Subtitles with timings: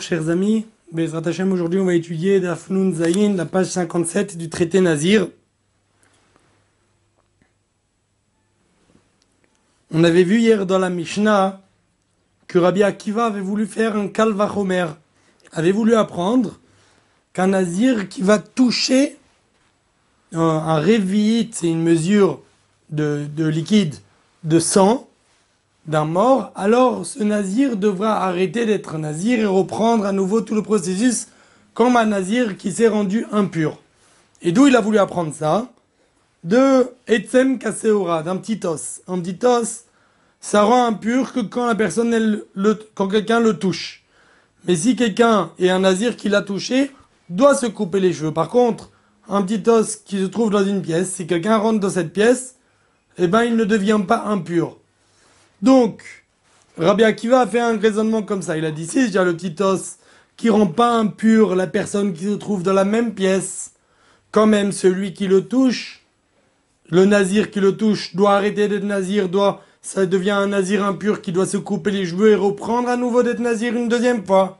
[0.00, 5.28] Chers amis, aujourd'hui on va étudier Dafnun Zayin, la page 57 du traité Nazir.
[9.92, 11.60] On avait vu hier dans la Mishnah
[12.46, 14.86] que Rabbi Akiva avait voulu faire un Kalvachomer,
[15.52, 16.58] avait voulu apprendre
[17.32, 19.16] qu'un Nazir qui va toucher
[20.32, 22.40] un, un c'est une mesure
[22.90, 23.94] de liquide
[24.42, 25.08] de sang,
[25.86, 30.62] d'un mort, alors ce nazir devra arrêter d'être nazir et reprendre à nouveau tout le
[30.62, 31.28] processus
[31.74, 33.78] comme un nazir qui s'est rendu impur.
[34.42, 35.68] Et d'où il a voulu apprendre ça?
[36.42, 39.00] De Etzem Kaseora, d'un petit os.
[39.08, 39.84] Un petit os,
[40.40, 44.04] ça rend impur que quand la personne, le, quand quelqu'un le touche.
[44.66, 46.90] Mais si quelqu'un est un nazir qui l'a touché,
[47.30, 48.32] doit se couper les cheveux.
[48.32, 48.90] Par contre,
[49.28, 52.56] un petit os qui se trouve dans une pièce, si quelqu'un rentre dans cette pièce,
[53.16, 54.76] eh ben il ne devient pas impur.
[55.64, 56.02] Donc,
[56.76, 58.58] Rabbi Akiva a fait un raisonnement comme ça.
[58.58, 59.96] Il a dit, si j'ai le petit os
[60.36, 63.72] qui rend pas impur la personne qui se trouve dans la même pièce,
[64.30, 66.04] quand même celui qui le touche,
[66.90, 71.22] le nazir qui le touche doit arrêter d'être nazir, doit, ça devient un nazir impur
[71.22, 74.58] qui doit se couper les cheveux et reprendre à nouveau d'être nazir une deuxième fois.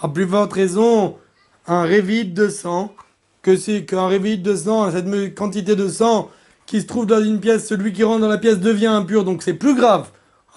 [0.00, 1.18] À plus forte raison,
[1.66, 2.94] un révide de sang,
[3.42, 6.30] que c'est qu'un révide de sang, cette quantité de sang
[6.64, 9.42] qui se trouve dans une pièce, celui qui rentre dans la pièce devient impur, donc
[9.42, 10.08] c'est plus grave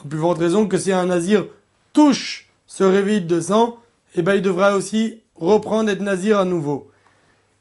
[0.07, 1.45] plus forte raison que si un nazir
[1.93, 3.77] touche ce réveil de sang,
[4.15, 6.89] eh ben, il devra aussi reprendre être nazir à nouveau.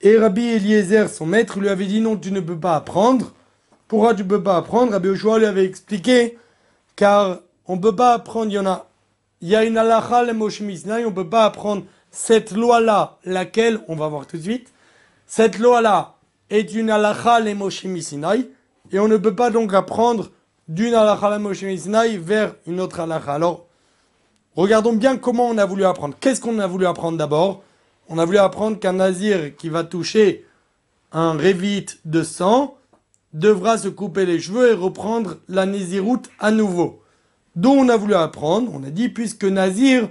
[0.00, 3.32] Et Rabbi Eliezer, son maître, lui avait dit non, tu ne peux pas apprendre.
[3.88, 4.92] Pourquoi tu ne peux pas apprendre?
[4.92, 6.38] Rabbi lui avait expliqué,
[6.96, 8.86] car on ne peut pas apprendre, il y en a,
[9.40, 14.08] il y a une le on ne peut pas apprendre cette loi-là, laquelle, on va
[14.08, 14.72] voir tout de suite,
[15.26, 16.14] cette loi-là
[16.50, 17.50] est une halakha le
[18.92, 20.30] et on ne peut pas donc apprendre
[20.68, 21.38] d'une halakha
[22.18, 23.34] vers une autre halakha.
[23.34, 23.66] Alors,
[24.56, 26.16] regardons bien comment on a voulu apprendre.
[26.20, 27.62] Qu'est-ce qu'on a voulu apprendre d'abord?
[28.08, 30.46] On a voulu apprendre qu'un nazir qui va toucher
[31.12, 32.76] un révite de sang
[33.32, 37.02] devra se couper les cheveux et reprendre la naziroute à nouveau.
[37.56, 40.08] D'où on a voulu apprendre, on a dit, puisque nazir,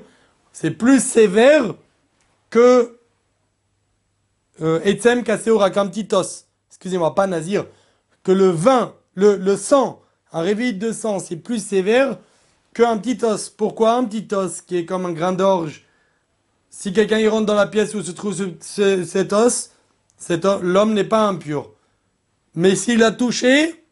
[0.51, 1.75] c'est plus sévère
[2.50, 2.97] que
[4.61, 6.45] euh, Etzem Kaseora Kamtitos.
[6.69, 7.66] Excusez-moi, pas nazir.
[8.23, 10.02] Que le vin, le sang
[10.33, 12.17] un réveil de sang, c'est plus sévère
[12.73, 13.49] qu'un petit os.
[13.49, 15.85] Pourquoi un petit os qui est comme un grain d'orge?
[16.71, 19.69] Si quelqu'un y rentre dans la pièce où se trouve cet os,
[20.61, 21.69] l'homme n'est pas impur.
[22.55, 23.83] Mais s'il a touché,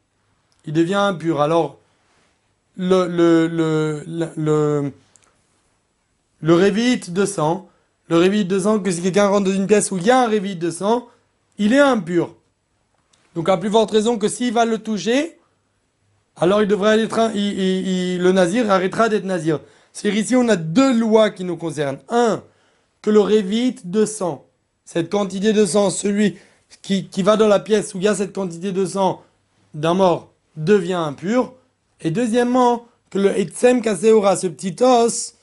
[0.66, 1.42] il devient impur.
[1.42, 1.78] Alors,
[2.76, 2.98] le,
[6.44, 7.70] réveil de sang,
[8.08, 10.24] le réveil de sang, que si quelqu'un rentre dans une pièce où il y a
[10.24, 11.08] un réveil de sang,
[11.60, 12.36] il est impur.
[13.36, 15.38] Donc, à plus forte raison que s'il va le toucher,
[16.38, 19.60] alors il devrait être, le nazir arrêtera d'être nazir.
[19.94, 22.00] C'est ici on a deux lois qui nous concernent.
[22.10, 22.44] Un,
[23.02, 24.46] que le révite de sang,
[24.86, 26.38] cette quantité de sang, celui
[26.82, 29.22] qui, va dans la pièce où il y a cette quantité de sang
[29.74, 31.54] d'un mort, devient impur.
[32.02, 35.36] Et deuxièmement, que le etsem kaseora, ce petit os,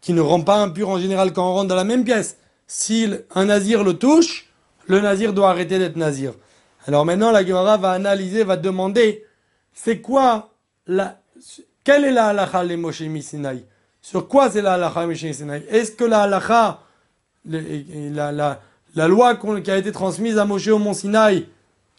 [0.00, 2.36] qui ne rend pas impur en général quand on rentre dans la même pièce,
[2.66, 4.50] si un nazir le touche,
[4.86, 6.32] le nazir doit arrêter d'être nazir.
[6.86, 9.25] Alors maintenant, la Gemara va analyser, va demander
[9.76, 10.50] c'est quoi
[10.86, 11.20] la,
[11.84, 13.64] quelle est la halakha les Moshe Sinai
[14.02, 16.80] Sur quoi c'est la halakha Moshe Sinai Est-ce que la halakha,
[17.44, 18.60] la, la,
[18.96, 20.80] la loi qui a été transmise à Moshe au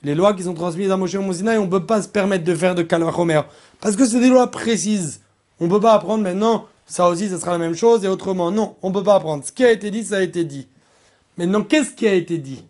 [0.03, 2.55] les lois qui sont transmises à Moshe au on ne peut pas se permettre de
[2.55, 3.41] faire de Kalvachomer.
[3.79, 5.21] Parce que c'est des lois précises.
[5.59, 8.51] On ne peut pas apprendre maintenant, ça aussi, ce sera la même chose, et autrement.
[8.51, 9.43] Non, on ne peut pas apprendre.
[9.43, 10.67] Ce qui a été dit, ça a été dit.
[11.37, 12.63] Maintenant, qu'est-ce qui a été dit?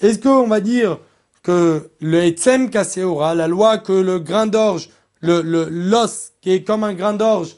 [0.00, 0.98] Est-ce qu'on va dire
[1.48, 4.90] que le Etzem Kaseora, la loi que le grain d'orge,
[5.22, 7.56] le, l'os qui est comme un grain d'orge,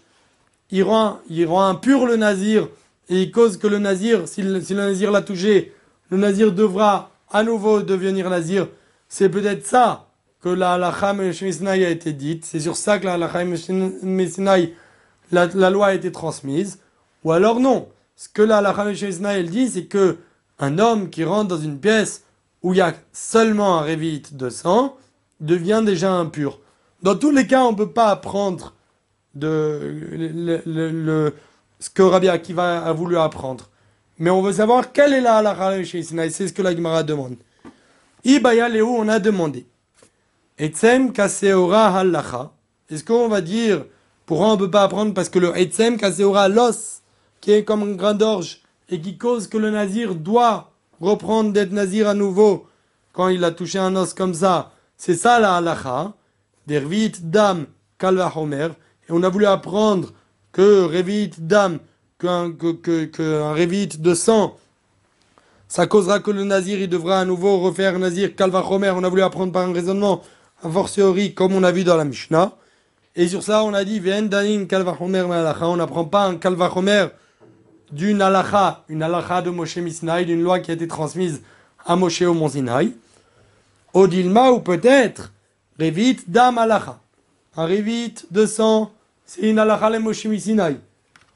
[0.71, 1.19] il rend,
[1.49, 2.69] rend impur le nazir
[3.09, 5.75] et il cause que le nazir, si le, si le nazir l'a touché,
[6.09, 8.69] le nazir devra à nouveau devenir nazir.
[9.09, 10.07] C'est peut-être ça
[10.41, 12.45] que la halakha a été dite.
[12.45, 13.45] C'est sur ça que la halakha
[15.33, 16.79] la, la loi a été transmise.
[17.25, 17.89] Ou alors non.
[18.15, 18.93] Ce que la halakha
[19.33, 20.19] elle dit, c'est que
[20.61, 22.23] un homme qui rentre dans une pièce
[22.63, 24.97] où il y a seulement un révite de sang,
[25.41, 26.59] devient déjà impur.
[27.03, 28.75] Dans tous les cas, on ne peut pas apprendre
[29.35, 31.33] de,
[31.79, 33.71] ce que Rabbi Akiva a voulu apprendre.
[34.19, 37.37] Mais on veut savoir quelle est la halakha chez C'est ce que la Gemara demande.
[38.23, 39.67] Ibaya Léo, on a demandé.
[40.59, 42.53] Etzem kaseora halacha.
[42.91, 43.87] Est-ce qu'on va dire,
[44.27, 45.15] pourquoi on ne peut pas apprendre?
[45.15, 47.01] Parce que le etzem kaseora l'os,
[47.41, 48.61] qui est comme un grain d'orge,
[48.91, 50.70] et qui cause que le nazir doit
[51.01, 52.67] reprendre d'être nazir à nouveau
[53.13, 54.73] quand il a touché un os comme ça.
[54.97, 56.13] C'est ça la halacha.
[56.67, 57.67] Dervit dam
[57.99, 58.69] kalva homer.
[59.09, 60.13] Et on a voulu apprendre
[60.53, 61.79] que revit dam
[62.19, 64.57] qu'un que, qu'un révite de sang,
[65.71, 68.91] ça causera que le nazir, il devra à nouveau refaire nazir kalvachomer.
[68.91, 70.21] On a voulu apprendre par un raisonnement,
[70.65, 72.57] a fortiori, comme on a vu dans la Mishnah.
[73.15, 77.07] Et sur ça, on a dit, On n'apprend pas un kalvachomer
[77.93, 81.43] d'une halacha, une halacha de Moshe Misnaï, d'une loi qui a été transmise
[81.85, 82.51] à Moshe au Mont.
[83.93, 85.33] Odilma, ou peut-être,
[85.79, 87.01] Revit dam halacha.
[87.57, 88.93] Un Revit de sang,
[89.27, 90.79] c'est une halacha le Moshe Misnaï.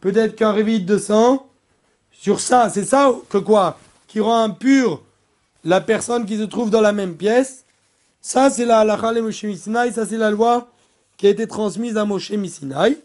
[0.01, 1.47] Peut-être qu'un Revit de sang,
[2.13, 3.79] sur ça, c'est ça que quoi?
[4.07, 5.03] Qui rend impur
[5.65, 7.65] la personne qui se trouve dans la même pièce.
[8.21, 10.69] Ça, c'est la halacha le Moshe Misnaï, ça, c'est la loi
[11.17, 12.99] qui a été transmise à Moshe Misinaï.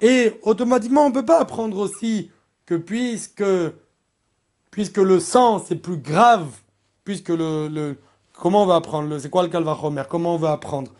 [0.00, 2.30] Et automatiquement, on ne peut pas apprendre aussi
[2.66, 3.44] que puisque,
[4.70, 6.48] puisque le sang c'est plus grave,
[7.04, 7.96] puisque le, le
[8.34, 10.90] comment on va apprendre C'est quoi le calvachomer Comment on va apprendre?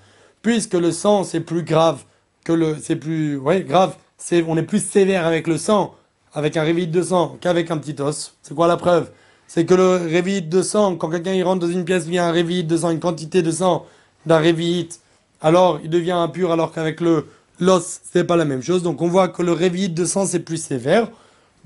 [0.43, 2.05] Puisque le sang c'est plus grave
[2.45, 3.97] que le, c'est plus, ouais, grave.
[4.17, 5.95] C'est, on est plus sévère avec le sang,
[6.33, 8.35] avec un révite de sang qu'avec un petit os.
[8.43, 9.11] C'est quoi la preuve?
[9.49, 12.33] C'est que le révite de sang, quand quelqu'un il rentre dans une pièce, vient un
[12.33, 13.85] révite de sang, une quantité de sang
[14.25, 15.01] d'un révite,
[15.41, 17.27] alors il devient impur, alors qu'avec le
[17.59, 18.83] l'os c'est pas la même chose.
[18.83, 21.09] Donc on voit que le révite de sang c'est plus sévère.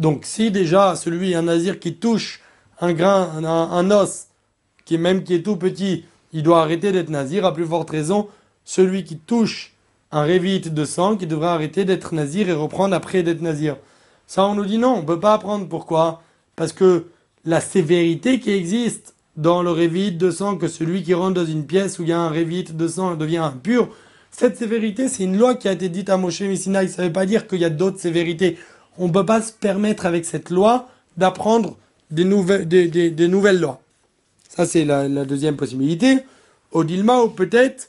[0.00, 2.40] Donc si déjà celui, un nazir qui touche
[2.80, 4.28] un grain, un, os,
[4.86, 8.28] qui même qui est tout petit, il doit arrêter d'être nazir, à plus forte raison,
[8.64, 9.74] celui qui touche
[10.10, 13.76] un révite de sang, qui devrait arrêter d'être nazir et reprendre après d'être nazir.
[14.26, 15.68] Ça, on nous dit non, on ne peut pas apprendre.
[15.68, 16.22] Pourquoi?
[16.56, 17.06] Parce que
[17.44, 21.66] la sévérité qui existe dans le révite de sang, que celui qui rentre dans une
[21.66, 23.90] pièce où il y a un révite de sang devient impur,
[24.30, 26.86] cette sévérité, c'est une loi qui a été dite à Moshe Messina.
[26.88, 28.56] Ça ne veut pas dire qu'il y a d'autres sévérités
[29.00, 31.76] on ne peut pas se permettre avec cette loi d'apprendre
[32.10, 33.80] des nouvelles, des, nouvelles lois.
[34.48, 36.18] Ça, c'est la, deuxième possibilité.
[36.70, 37.88] Odilma, ou peut-être,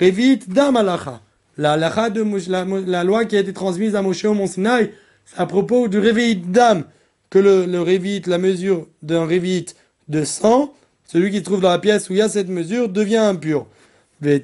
[0.00, 1.20] Revit Dam Alacha.
[1.56, 1.76] La,
[2.10, 4.92] de, la, loi qui a été transmise à Moshe au Mont Sinaï,
[5.36, 6.84] à propos du Revit Dam,
[7.30, 9.66] que le, le la mesure d'un Revit
[10.08, 10.74] de sang,
[11.06, 13.66] celui qui se trouve dans la pièce où il y a cette mesure, devient impur.
[14.22, 14.42] Et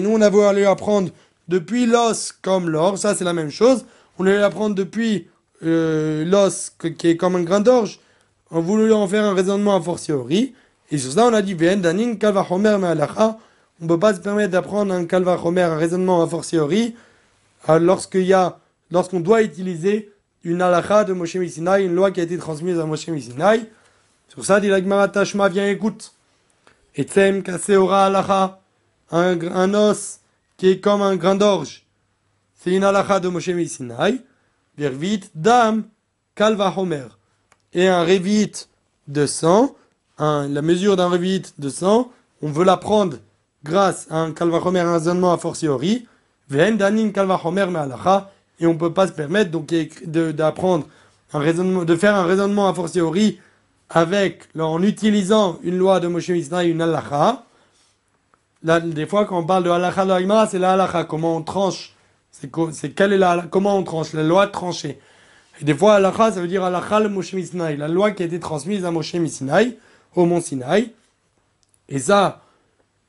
[0.00, 1.10] nous, on a voulu apprendre
[1.48, 3.86] depuis l'os comme l'or, ça c'est la même chose
[4.22, 5.28] on allait apprendre depuis
[5.64, 7.98] euh, l'os qui est comme un grain d'orge,
[8.52, 10.54] on voulait en faire un raisonnement a fortiori.
[10.92, 12.76] Et sur ça, on a dit, danin kalva homer
[13.80, 16.94] on ne peut pas se permettre d'apprendre un kalva homer, un raisonnement a fortiori,
[17.68, 18.58] euh, lorsqu'il y a,
[18.92, 20.12] lorsqu'on doit utiliser
[20.44, 23.66] une halacha de Moshe Misinaï, une loi qui a été transmise à Moshe Misinaï.
[24.28, 26.12] Sur ça, dit la Gemara Tashma, viens écoute.
[26.94, 28.60] Etzem kaseora
[29.10, 30.20] un os
[30.56, 31.81] qui est comme un grain d'orge
[32.62, 34.20] c'est une halakha de Moshe Sinai,
[34.78, 35.84] Virvit Dam
[36.36, 37.06] Kalva Homer.
[37.72, 38.52] Et un révit
[39.08, 39.74] de sang,
[40.18, 43.16] la mesure d'un révit de sang, on veut l'apprendre
[43.64, 46.06] grâce à un Kalva Homer, un raisonnement a fortiori,
[46.48, 47.66] Ven Danin Kalva Homer
[48.60, 49.74] et on ne peut pas se permettre donc
[50.06, 50.86] d'apprendre
[51.32, 53.40] un raisonnement, de faire un raisonnement a fortiori
[53.90, 57.44] avec, en utilisant une loi de Moshe Sinai, une halakha.
[58.62, 61.91] Des fois, quand on parle de halakha de c'est la halakha, comment on tranche
[62.72, 64.98] c'est quelle est la, comment on tranche la loi tranchée.
[65.60, 68.26] Et des fois, halakha, ça veut dire halakha le Moshe Misinaï, la loi qui a
[68.26, 69.76] été transmise à Moshe Misinaï,
[70.14, 70.92] au mont Sinaï.
[71.88, 72.42] Et ça,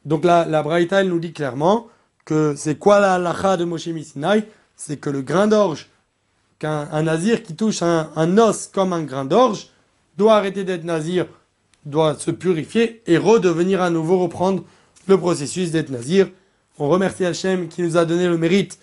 [0.05, 1.87] donc la, la Braïta, elle nous dit clairement
[2.25, 5.89] que c'est quoi la de Moshe Misinaï C'est que le grain d'orge,
[6.59, 9.69] qu'un un nazir qui touche un, un, os comme un grain d'orge,
[10.17, 11.25] doit arrêter d'être nazir,
[11.85, 14.63] doit se purifier et redevenir à nouveau reprendre
[15.07, 16.29] le processus d'être nazir.
[16.79, 18.79] On remercie Hachem qui nous a donné le mérite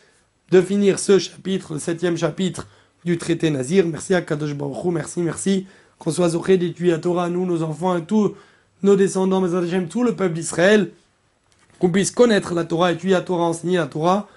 [0.50, 2.66] de finir ce chapitre, le septième chapitre
[3.04, 3.86] du traité Nazir.
[3.86, 5.66] Merci à Kadosh Baruch merci, merci.
[5.98, 8.34] Qu'on soit zoché d'étudier à Torah, nous, nos enfants et tous
[8.82, 10.90] nos descendants, mais tout le peuple d'Israël.
[11.78, 14.28] Qu'on puisse connaître la Torah, étudier la Torah, enseigner la Torah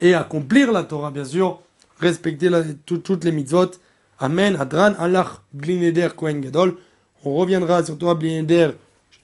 [0.00, 1.60] et accomplir la Torah, bien sûr.
[2.00, 2.50] Respecter
[2.84, 3.70] toutes les mitzvot.
[4.18, 4.56] Amen.
[4.58, 6.76] Adran Allah Blineder Kohen Gadol.
[7.24, 8.70] On reviendra sur Torah Blineder,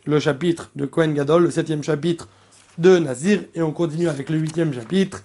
[0.07, 2.29] le chapitre de Kohen Gadol, le septième chapitre
[2.79, 3.41] de Nazir.
[3.55, 5.23] Et on continue avec le huitième chapitre.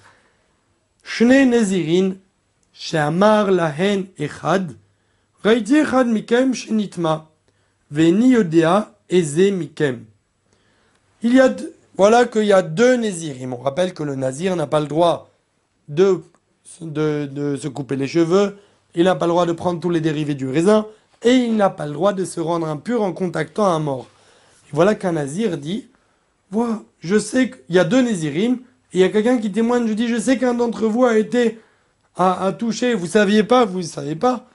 [11.22, 11.53] Il y a,
[11.95, 13.53] voilà qu'il y a deux Nézirim.
[13.53, 15.29] On rappelle que le Nazir n'a pas le droit
[15.89, 16.24] de,
[16.81, 18.57] de, se couper les cheveux,
[18.95, 20.88] il n'a pas le droit de prendre tous les dérivés du raisin,
[21.22, 24.07] et il n'a pas le droit de se rendre impur en contactant un mort.
[24.72, 25.88] Voilà qu'un nazir dit,
[26.51, 28.60] voilà, je sais qu'il y a deux nézirim,
[28.93, 31.59] il y a quelqu'un qui témoigne, je dis, je sais qu'un d'entre vous a été,
[32.15, 34.47] à toucher, vous saviez pas, vous ne savez pas,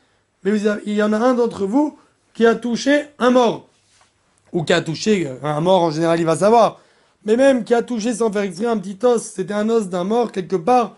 [0.44, 1.98] mais il y en a un d'entre vous
[2.34, 3.68] qui a touché un mort.
[4.52, 6.80] Ou qui a touché, un mort en général il va savoir,
[7.24, 10.04] mais même qui a touché sans faire exprès un petit os, c'était un os d'un
[10.04, 10.96] mort quelque part,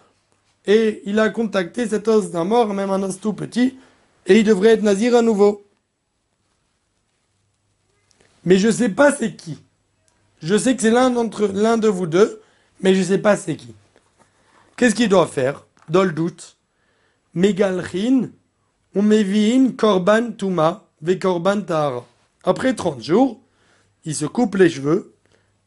[0.67, 3.79] et il a contacté cet os d'un mort, même un os tout petit,
[4.27, 5.65] et il devrait être nazir à nouveau.
[8.45, 9.59] Mais je ne sais pas c'est qui.
[10.43, 12.40] Je sais que c'est l'un d'entre l'un de vous deux,
[12.83, 13.75] mais je ne sais pas c'est qui.
[14.77, 15.67] Qu'est-ce qu'il doit faire?
[15.89, 16.57] Dans le doute.
[17.35, 18.31] Megalchin,
[19.77, 22.05] Korban Tuma, Ve Korban Tar.
[22.45, 23.41] Après 30 jours,
[24.05, 25.15] il se coupe les cheveux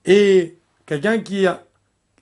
[0.05, 1.63] et quelqu'un qui a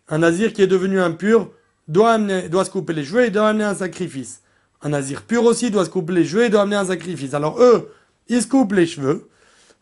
[0.10, 1.52] un nazir qui est devenu impur
[1.88, 4.42] doit, doit se couper les cheveux et doit amener un sacrifice.
[4.82, 7.34] Un nazir pur aussi doit se couper les cheveux et doit amener un sacrifice.
[7.34, 7.94] Alors eux,
[8.28, 9.30] ils se coupent les cheveux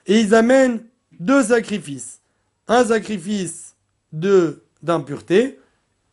[0.06, 0.84] et ils amènent
[1.20, 2.20] deux sacrifices.
[2.68, 3.76] Un sacrifice
[4.14, 5.60] de d'impureté,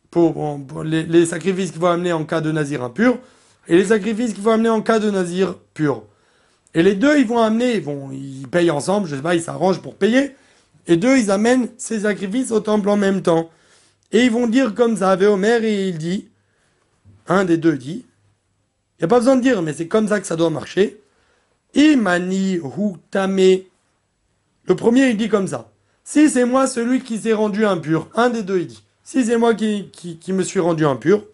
[0.09, 3.19] pour, les, sacrifices qu'il faut amener en cas de nazir impur,
[3.67, 6.03] et les sacrifices qu'il faut amener en cas de nazir pur.
[6.73, 9.41] Et les deux, ils vont amener, ils, vont, ils payent ensemble, je sais pas, ils
[9.41, 10.35] s'arrangent pour payer,
[10.87, 13.49] et deux, ils amènent ces sacrifices au temple en même temps.
[14.11, 16.29] Et ils vont dire comme ça, avec Omer, et il dit,
[17.27, 18.05] un des deux dit,
[18.97, 20.99] il n'y a pas besoin de dire, mais c'est comme ça que ça doit marcher.
[21.75, 23.59] Imani hutame.
[24.65, 25.69] Le premier, il dit comme ça.
[26.09, 28.81] Si c'est moi celui qui s'est rendu impur, un des deux, il dit.
[29.03, 31.25] Si c'est moi qui, qui, me suis rendu impur,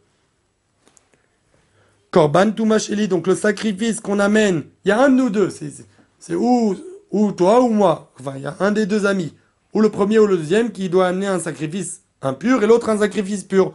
[2.09, 6.33] Korban Tumacheli, donc le sacrifice qu'on amène, il y a un de nous deux, c'est
[6.33, 6.75] ou,
[7.11, 9.35] ou toi ou moi, enfin il y a un des deux amis,
[9.73, 12.97] ou le premier ou le deuxième qui doit amener un sacrifice impur et l'autre un
[12.97, 13.73] sacrifice pur.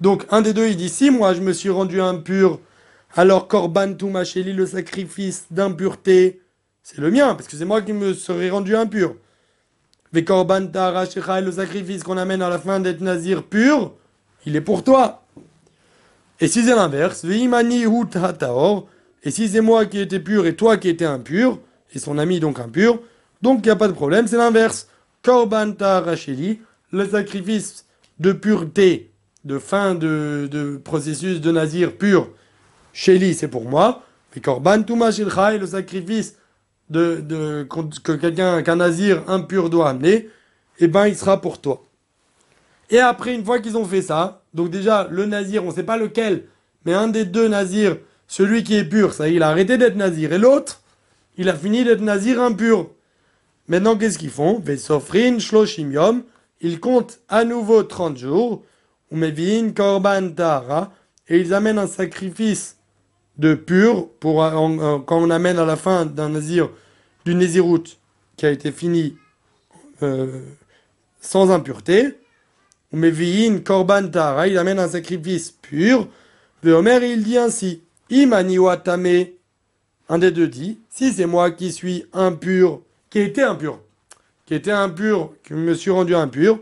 [0.00, 2.60] Donc un des deux il dit si moi je me suis rendu impur,
[3.16, 6.40] alors Korban Tumacheli, le sacrifice d'impureté,
[6.84, 9.16] c'est le mien, parce que c'est moi qui me serais rendu impur.
[10.16, 13.92] Le sacrifice qu'on amène à la fin d'être nazir pur,
[14.46, 15.22] il est pour toi.
[16.40, 21.04] Et si c'est l'inverse, et si c'est moi qui étais pur et toi qui étais
[21.04, 21.58] impur,
[21.94, 23.00] et son ami donc impur,
[23.42, 24.88] donc il n'y a pas de problème, c'est l'inverse.
[25.22, 26.60] Korban Racheli,
[26.92, 27.84] le sacrifice
[28.18, 29.12] de pureté,
[29.44, 32.30] de fin de, processus de nazir pur,
[32.92, 34.02] Sheli c'est pour moi,
[34.34, 36.36] et Korban le sacrifice
[36.90, 37.66] de,
[38.02, 40.28] que quelqu'un, qu'un nazir impur doit amener,
[40.78, 41.84] eh ben il sera pour toi.
[42.90, 45.96] Et après, une fois qu'ils ont fait ça, donc déjà le nazir, on sait pas
[45.96, 46.44] lequel,
[46.84, 50.32] mais un des deux nazirs, celui qui est pur, ça il a arrêté d'être nazir,
[50.32, 50.82] et l'autre,
[51.36, 52.90] il a fini d'être nazir impur.
[53.68, 54.60] Maintenant, qu'est-ce qu'ils font?
[54.60, 56.22] Vesofrin shloshim
[56.60, 58.62] ils comptent à nouveau 30 jours,
[59.10, 60.92] umevin korban tara,
[61.28, 62.75] et ils amènent un sacrifice
[63.38, 64.36] de pur, pour,
[65.06, 66.70] quand on amène à la fin d'un nazir,
[67.24, 67.98] du naziroute
[68.36, 69.16] qui a été fini
[70.02, 70.40] euh,
[71.20, 72.14] sans impureté,
[72.92, 76.08] viin korban tara, il amène un sacrifice pur.
[76.62, 79.26] Le Homer, il dit ainsi, imani watame,
[80.08, 83.80] un des deux dit, si c'est moi qui suis impur, qui était impur,
[84.46, 86.60] qui était impur, qui me suis rendu impur,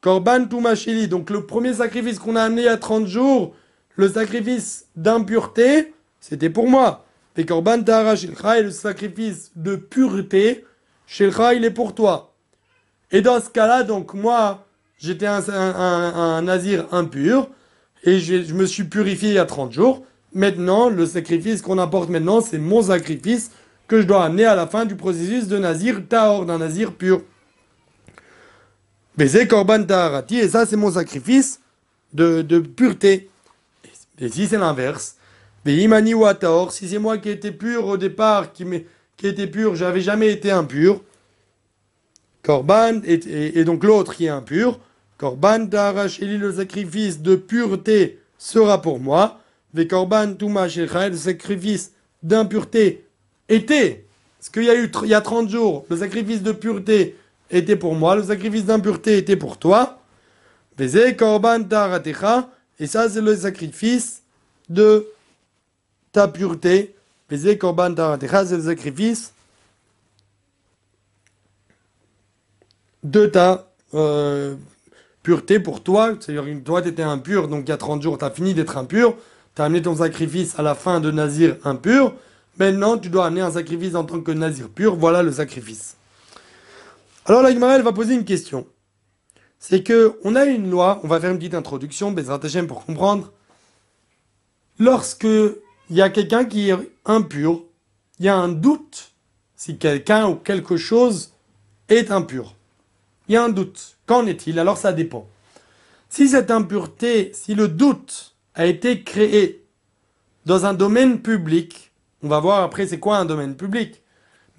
[0.00, 3.54] korban tumashili, donc le premier sacrifice qu'on a amené a 30 jours,
[3.96, 5.93] le sacrifice d'impureté,
[6.26, 7.04] c'était pour moi.
[7.36, 10.64] Et Korban Tahara Shilcha le sacrifice de pureté,
[11.06, 12.32] Shilcha il est pour toi.
[13.10, 14.66] Et dans ce cas-là, donc moi,
[14.96, 17.50] j'étais un, un, nazir impur,
[18.04, 20.06] et je, je, me suis purifié il y a 30 jours.
[20.32, 23.50] Maintenant, le sacrifice qu'on apporte maintenant, c'est mon sacrifice
[23.86, 27.20] que je dois amener à la fin du processus de nazir tahor, d'un nazir pur.
[29.18, 31.60] Baiser korban taharati, et ça c'est mon sacrifice
[32.14, 33.28] de, de pureté.
[34.18, 35.18] Et si c'est l'inverse,
[35.66, 38.64] Si c'est moi qui étais pur au départ, qui,
[39.16, 41.00] qui était pur, j'avais jamais été impur.
[42.42, 44.78] Korban, et, donc l'autre qui est impur.
[45.20, 49.40] Le sacrifice de pureté sera pour moi.
[49.72, 49.88] Le
[51.16, 51.92] sacrifice
[52.22, 53.06] d'impureté
[53.48, 54.04] était.
[54.40, 57.16] Ce qu'il y a eu il y a 30 jours, le sacrifice de pureté
[57.50, 60.00] était pour moi, le sacrifice d'impureté était pour toi.
[61.16, 61.60] Korban
[62.78, 64.22] et ça c'est le sacrifice
[64.68, 65.06] de
[66.14, 66.94] ta pureté,
[67.28, 69.34] c'est le sacrifice
[73.02, 74.54] de ta euh,
[75.24, 76.14] pureté pour toi.
[76.20, 78.54] C'est-à-dire que toi, tu étais impur, donc il y a 30 jours, tu as fini
[78.54, 79.16] d'être impur.
[79.56, 82.14] Tu as amené ton sacrifice à la fin de Nazir impur.
[82.58, 84.94] Maintenant, tu dois amener un sacrifice en tant que Nazir pur.
[84.94, 85.96] Voilà le sacrifice.
[87.26, 88.66] Alors la va poser une question.
[89.58, 93.32] C'est que on a une loi, on va faire une petite introduction, Bezrat pour comprendre.
[94.78, 95.26] Lorsque
[95.90, 97.62] il y a quelqu'un qui est impur,
[98.18, 99.12] il y a un doute
[99.56, 101.32] si quelqu'un ou quelque chose
[101.88, 102.54] est impur.
[103.28, 103.96] Il y a un doute.
[104.06, 104.58] Qu'en est-il?
[104.58, 105.26] Alors ça dépend.
[106.08, 109.64] Si cette impureté, si le doute a été créé
[110.46, 111.90] dans un domaine public,
[112.22, 114.02] on va voir après c'est quoi un domaine public,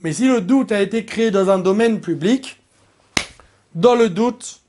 [0.02, 2.62] mais si le doute a été créé dans un domaine public,
[3.74, 4.62] dans le doute,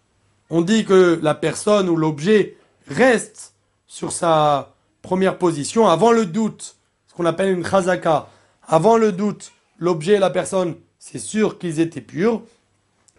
[0.50, 2.56] on dit que la personne ou l'objet
[2.88, 3.54] reste
[3.86, 4.75] sur sa
[5.06, 6.74] première position, avant le doute,
[7.06, 8.28] ce qu'on appelle une chazaka,
[8.66, 12.42] avant le doute, l'objet et la personne, c'est sûr qu'ils étaient purs.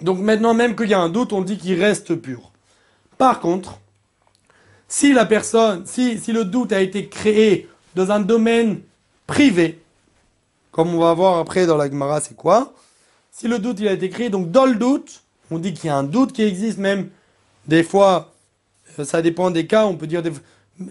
[0.02, 2.52] Donc maintenant, même qu'il y a un doute, on dit qu'ils restent purs.
[3.18, 3.80] Par contre,
[4.90, 8.82] si la personne, si, si le doute a été créé dans un domaine
[9.26, 9.80] privé,
[10.72, 12.74] comme on va voir après dans la Gemara, c'est quoi?
[13.32, 15.90] Si le doute il a été créé, donc dans le doute, on dit qu'il y
[15.90, 17.10] a un doute qui existe même.
[17.66, 18.34] Des fois,
[19.06, 20.22] ça dépend des cas, on peut dire...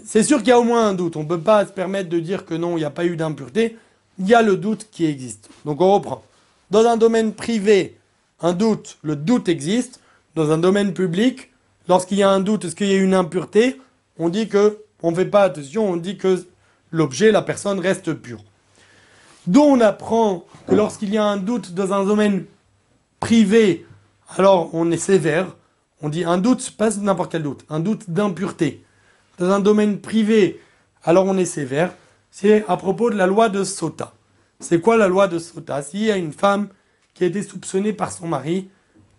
[0.05, 1.16] C'est sûr qu'il y a au moins un doute.
[1.16, 3.16] On ne peut pas se permettre de dire que non, il n'y a pas eu
[3.16, 3.76] d'impureté.
[4.19, 5.49] Il y a le doute qui existe.
[5.64, 6.25] Donc on reprend.
[6.71, 7.97] Dans un domaine privé,
[8.40, 10.00] un doute, le doute existe.
[10.35, 11.50] Dans un domaine public,
[11.88, 13.81] lorsqu'il y a un doute, est-ce qu'il y a une impureté?
[14.19, 16.45] On dit que, on ne fait pas attention, on dit que
[16.90, 18.45] l'objet, la personne reste pure.
[19.47, 22.45] D'où on apprend que lorsqu'il y a un doute dans un domaine
[23.21, 23.87] privé,
[24.37, 25.55] alors on est sévère.
[26.02, 28.85] On dit un doute, pas n'importe quel doute, un doute d'impureté.
[29.38, 30.61] Dans un domaine privé,
[31.02, 31.93] alors on est sévère.
[32.31, 34.14] C'est à propos de la loi de Sota.
[34.61, 35.83] C'est quoi la loi de Sota?
[35.83, 36.69] S'il y a une femme
[37.14, 38.69] qui a été soupçonnée par son mari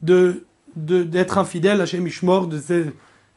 [0.01, 2.49] d'être infidèle à chez Mishmor,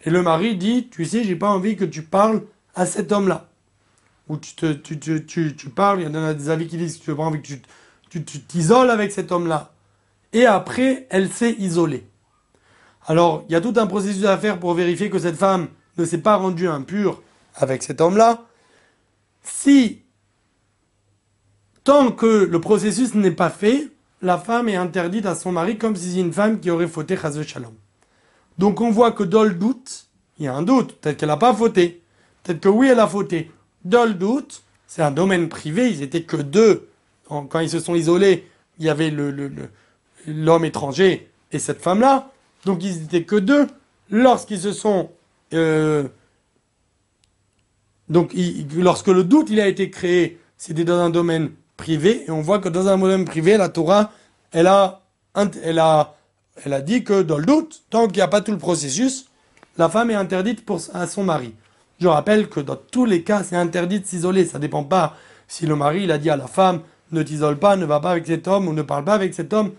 [0.03, 2.43] et le mari dit, tu sais, j'ai pas envie que tu parles
[2.75, 3.49] à cet homme-là.
[4.29, 7.05] Ou tu, tu, tu, tu, parles, il y en a des avis qui disent que
[7.05, 7.49] tu n'as pas envie que
[8.09, 9.73] tu t'isoles avec cet homme-là.
[10.33, 12.07] Et après, elle s'est isolée.
[13.07, 15.69] Alors, il y a tout un processus à faire pour vérifier que cette femme
[16.00, 17.23] ne s'est pas rendue impure
[17.54, 18.42] avec cet homme-là.
[19.42, 20.02] Si,
[21.85, 23.88] tant que le processus n'est pas fait,
[24.23, 27.16] la femme est interdite à son mari comme si c'est une femme qui aurait fauté
[27.16, 27.73] Chazé Shalom.
[28.59, 31.37] Donc on voit que dans le doute, il y a un doute, peut-être qu'elle n'a
[31.37, 32.02] pas fauté,
[32.42, 33.50] peut-être que oui, elle a fauté.
[33.85, 36.88] Dans le doute, c'est un domaine privé, ils étaient que deux.
[37.28, 39.11] Quand ils se sont isolés, il y avait
[40.26, 42.30] l'homme étranger et cette femme-là.
[42.64, 43.66] Donc ils étaient que deux.
[44.11, 45.11] Lorsqu'ils se sont...
[45.53, 46.09] Euh,
[48.09, 48.35] donc
[48.77, 52.59] lorsque le doute il a été créé, c'était dans un domaine privé, et on voit
[52.59, 54.13] que dans un domaine privé, la Torah,
[54.53, 55.01] elle a,
[55.63, 56.15] elle a,
[56.65, 59.27] elle a dit que dans le doute, tant qu'il n'y a pas tout le processus,
[59.79, 61.55] la femme est interdite pour, à son mari.
[62.01, 64.45] Je rappelle que dans tous les cas, c'est interdit de s'isoler.
[64.45, 65.17] Ça ne dépend pas
[65.49, 66.81] si le mari il a dit à la femme
[67.13, 69.53] ne t'isole pas, ne va pas avec cet homme ou ne parle pas avec cet
[69.53, 69.73] homme.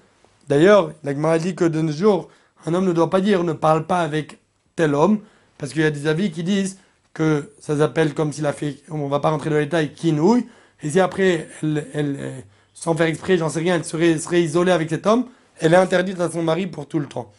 [0.47, 2.29] D'ailleurs, la dit que de nos jours,
[2.65, 4.39] un homme ne doit pas dire ne parle pas avec
[4.75, 5.19] tel homme,
[5.61, 6.79] parce qu'il y a des avis qui disent
[7.13, 10.47] que ça s'appelle comme s'il a fait, on va pas rentrer dans les détails, quinouille,
[10.81, 12.43] et si après, elle, elle,
[12.73, 15.27] sans faire exprès, j'en sais rien, elle serait, isolée avec cet homme,
[15.59, 17.31] elle est interdite à son mari pour tout le temps.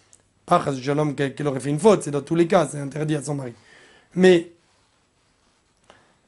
[0.46, 0.62] Pas
[0.96, 3.35] homme qu'elle aurait fait une faute, c'est dans tous les cas, c'est interdit à son
[3.35, 3.54] mari.
[4.14, 4.52] Mais,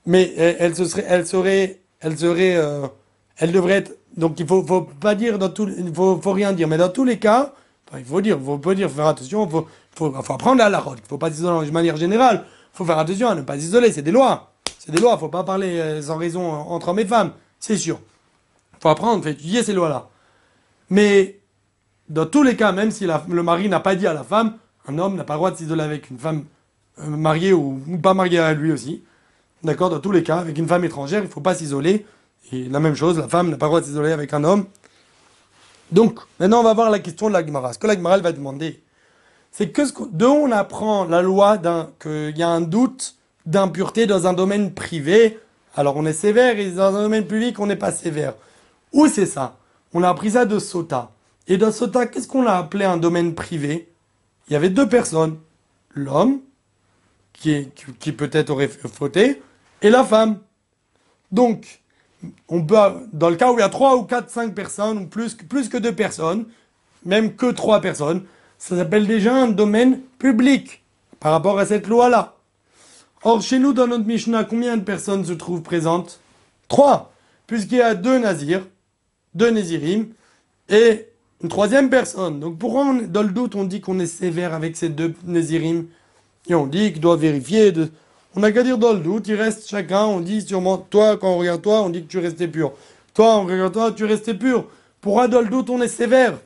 [0.05, 2.89] mais elle, se serait, elle serait, elle serait, euh,
[3.37, 6.67] elle devrait être, donc il faut, faut pas dire dans tout, faut, faut rien dire,
[6.67, 7.55] mais dans tous les cas,
[7.99, 10.81] il faut dire, il faut dire, faire attention, il faut, faut, faut apprendre à la
[10.81, 13.59] route, il faut pas s'isoler de manière générale, il faut faire attention à ne pas
[13.59, 14.51] s'isoler, c'est des lois.
[14.79, 17.99] C'est des lois, faut pas parler euh, sans raison entre hommes et femmes, c'est sûr.
[18.75, 20.09] Il faut apprendre, faut étudier ces lois-là.
[20.91, 21.41] Mais
[22.09, 24.99] dans tous les cas, même si le mari n'a pas dit à la femme, un
[24.99, 26.45] homme n'a pas le droit de s'isoler avec une femme
[26.99, 29.03] euh, mariée ou, pas mariée à lui aussi.
[29.63, 32.05] D'accord Dans tous les cas, avec une femme étrangère, il ne faut pas s'isoler.
[32.53, 34.67] Et la même chose, la femme n'a pas le droit de s'isoler avec un homme.
[35.93, 37.73] Donc, maintenant, on va voir la question de la Gemara.
[37.73, 38.83] Ce que la Gemara va demander,
[39.53, 41.59] c'est que de on apprend la loi
[42.01, 43.17] qu'il y a un doute
[43.47, 45.39] d'impureté dans un domaine privé,
[45.77, 48.35] alors on est sévère, et dans un domaine public, on n'est pas sévère.
[48.93, 49.57] Où c'est ça?
[49.93, 51.11] On a appris ça de Sota.
[51.47, 53.93] Et dans Sota, qu'est-ce qu'on a appelé un domaine privé?
[54.49, 55.39] Il y avait deux personnes.
[55.91, 56.41] L'homme,
[57.33, 57.69] qui,
[58.01, 59.43] qui peut-être aurait fauté,
[59.83, 60.39] et la femme.
[61.31, 61.83] Donc,
[62.49, 62.77] on peut,
[63.13, 65.69] dans le cas où il y a trois ou quatre, cinq personnes, ou plus, plus
[65.69, 66.47] que deux personnes,
[67.05, 68.23] même que trois personnes,
[68.59, 70.83] ça s'appelle déjà un domaine public
[71.21, 72.35] par rapport à cette loi-là.
[73.23, 76.21] Or, chez nous, dans notre Mishnah, combien de personnes se trouvent présentes?
[76.69, 77.13] Trois,
[77.47, 78.67] puisqu'il y a deux Nazirs,
[79.35, 80.09] deux Nézirim,
[80.69, 81.09] et
[81.43, 82.41] une troisième personne.
[82.41, 85.87] Donc, pourquoi, dans le doute, on dit qu'on est sévère avec ces deux Nézirim
[86.49, 87.73] Et on dit qu'il doit vérifier.
[87.73, 87.91] De...
[88.37, 91.63] On n'a qu'à dire dans il reste chacun, on dit sûrement, toi, quand on regarde
[91.63, 92.73] toi, on dit que tu restais pur.
[93.15, 94.67] Toi, on regarde toi, tu restais pur.
[95.01, 96.39] Pourquoi dans le on est sévère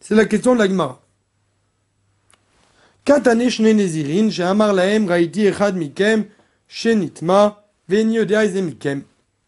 [0.00, 1.02] C'est la question de la Gemara.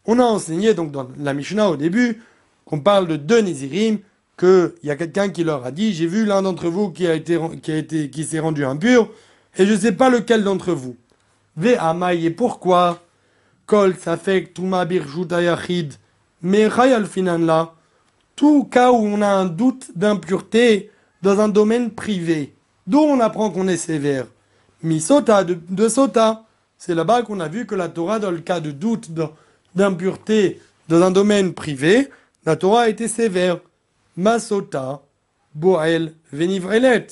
[0.05, 2.21] On a enseigné donc dans la Mishnah au début
[2.65, 3.99] qu'on parle de deux Nézirim,
[4.37, 7.13] qu'il y a quelqu'un qui leur a dit J'ai vu l'un d'entre vous qui a
[7.13, 9.09] été qui a été qui s'est rendu impur,
[9.57, 10.95] et je ne sais pas lequel d'entre vous.
[11.55, 11.77] Ve
[12.11, 13.01] et pourquoi?
[13.65, 15.93] Kol Safek Tuma Yachid,
[16.41, 17.73] mais Chayal Finan là,
[18.35, 22.53] tout cas où on a un doute d'impureté dans un domaine privé
[22.85, 24.25] D'où on apprend qu'on est sévère.
[24.81, 26.43] Mi sota, de, sota.
[26.77, 29.09] c'est là-bas qu'on a vu que la Torah, dans le cas de doute,
[29.73, 32.09] d'impureté dans un domaine privé,
[32.45, 33.59] la Torah a été sévère.
[34.17, 35.01] Masota,
[35.55, 37.07] Boel, Venivrelet.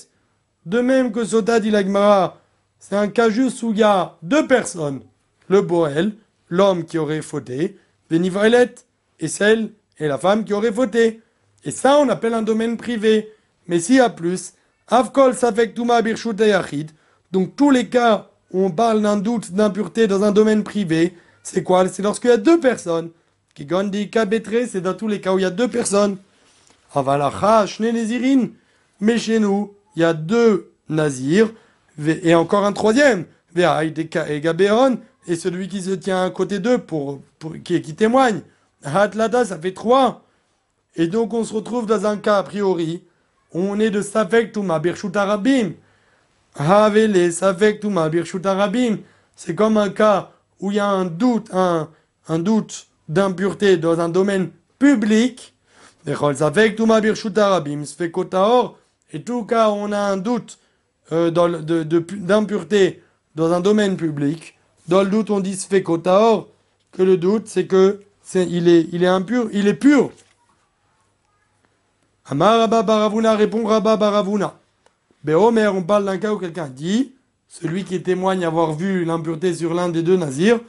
[0.65, 2.37] De même que Sota dit l'Agmara,
[2.79, 5.01] c'est un cas juste où il y a deux personnes.
[5.47, 6.13] Le Boel,
[6.49, 7.77] l'homme qui aurait fauté,
[8.09, 8.75] Venivrelet,
[9.19, 11.21] et celle et la femme qui aurait fauté.
[11.63, 13.31] Et ça, on appelle un domaine privé.
[13.67, 14.53] Mais s'il y a plus,
[14.87, 16.91] Avkol Safek Yachid,
[17.31, 21.63] donc tous les cas où on parle d'un doute, d'impureté dans un domaine privé, c'est
[21.63, 21.87] quoi?
[21.87, 23.11] C'est lorsqu'il y a deux personnes.
[23.53, 26.17] Qui Gandhi Kabetre, c'est dans tous les cas où il y a deux personnes.
[26.93, 28.51] Avalacha, Shne
[28.99, 31.51] Mais chez nous, il y a deux Nazirs,
[32.07, 33.25] et encore un troisième.
[33.55, 37.19] et Gabeon, et celui qui se tient à côté d'eux pour,
[37.63, 38.41] qui, témoigne.
[38.83, 40.23] Hatlada, ça fait trois.
[40.95, 43.03] Et donc on se retrouve dans un cas a priori,
[43.53, 45.73] on est de Safek Touma Birshut Arabim.
[46.55, 48.97] Havele Safek Touma Birshut Arabim.
[49.35, 51.89] C'est comme un cas où il y a un doute, un,
[52.39, 54.49] doute d'impureté dans un domaine
[54.79, 55.53] public.
[59.13, 60.59] Et tout cas, on a un doute
[61.11, 63.03] euh, d'impureté
[63.35, 64.57] dans un domaine public.
[64.87, 66.47] Dans le doute, on dit Sfekotaor,
[66.91, 68.01] que le doute, c'est que
[68.35, 70.11] il, est, il est impur, il est pur.
[72.25, 74.57] Amar Rabba Baravuna répond Rabba Baravuna.
[75.23, 77.13] Beomer, on parle d'un cas où quelqu'un dit,
[77.47, 80.59] celui qui témoigne avoir vu l'impureté sur l'un des deux nazirs,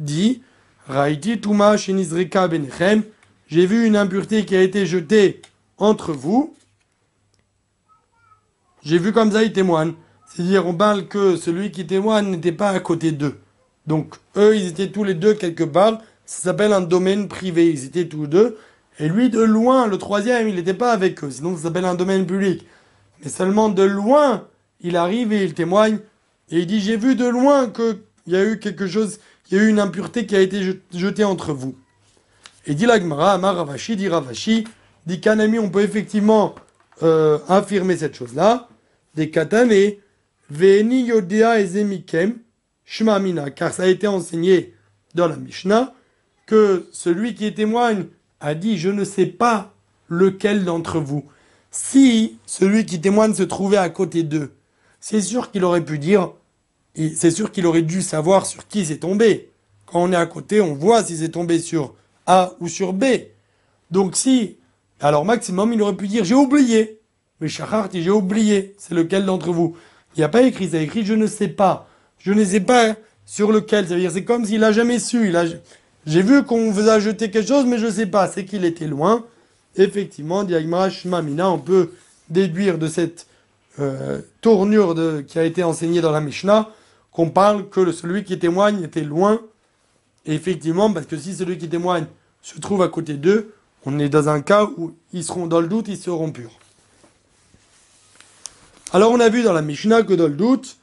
[0.00, 0.42] dit
[0.88, 3.02] Raiti Tuma Shenizrika Benechem,
[3.46, 5.40] j'ai vu une impureté qui a été jetée
[5.78, 6.54] entre vous.
[8.84, 9.94] J'ai vu comme ça, il témoigne.
[10.26, 13.38] C'est-à-dire, on parle que celui qui témoigne n'était pas à côté d'eux.
[13.86, 16.00] Donc, eux, ils étaient tous les deux quelque part.
[16.26, 17.70] Ça s'appelle un domaine privé.
[17.70, 18.58] Ils étaient tous deux.
[18.98, 21.30] Et lui, de loin, le troisième, il n'était pas avec eux.
[21.30, 22.66] Sinon, ça s'appelle un domaine public.
[23.22, 24.46] Mais seulement de loin,
[24.80, 25.98] il arrive et il témoigne.
[26.50, 29.60] Et il dit, j'ai vu de loin qu'il y a eu quelque chose, qu'il y
[29.60, 31.74] a eu une impureté qui a été jetée entre vous.
[32.66, 34.64] Et dit l'Agmara, Amar Ravashi, dit Ravashi,
[35.06, 36.54] dit Kanami, on peut effectivement
[37.02, 38.68] euh, affirmer cette chose-là.
[39.16, 39.96] Des katane,
[40.50, 42.38] veni yodea ezemikem,
[42.84, 44.74] shmamina, car ça a été enseigné
[45.14, 45.94] dans la Mishnah,
[46.46, 48.06] que celui qui témoigne
[48.40, 49.72] a dit Je ne sais pas
[50.08, 51.24] lequel d'entre vous.
[51.70, 54.52] Si celui qui témoigne se trouvait à côté d'eux,
[55.00, 56.32] c'est sûr qu'il aurait pu dire
[56.94, 59.50] c'est sûr qu'il aurait dû savoir sur qui c'est tombé.
[59.86, 61.94] Quand on est à côté, on voit si c'est tombé sur
[62.26, 63.04] A ou sur B.
[63.90, 64.58] Donc si,
[65.00, 67.00] alors maximum, il aurait pu dire j'ai oublié.
[67.40, 68.74] Mais Shachar dit j'ai oublié.
[68.78, 69.76] C'est lequel d'entre vous?
[70.16, 71.88] Il n'y a pas écrit, ça a écrit je ne sais pas.
[72.18, 72.94] Je ne sais pas
[73.26, 73.86] sur lequel.
[74.10, 75.34] C'est comme s'il a jamais su.
[76.06, 78.64] J'ai vu qu'on vous a jeté quelque chose, mais je ne sais pas, c'est qu'il
[78.64, 79.24] était loin.
[79.76, 81.90] Effectivement, on peut
[82.28, 83.26] déduire de cette
[83.80, 84.94] euh, tournure
[85.26, 86.70] qui a été enseignée dans la Mishnah
[87.10, 89.40] qu'on parle que celui qui témoigne était loin.
[90.26, 92.06] Effectivement, parce que si celui qui témoigne
[92.42, 93.54] se trouve à côté d'eux,
[93.86, 96.58] on est dans un cas où ils seront dans le doute, ils seront purs.
[98.94, 100.76] Alors on a vu dans la Mishnah que doute,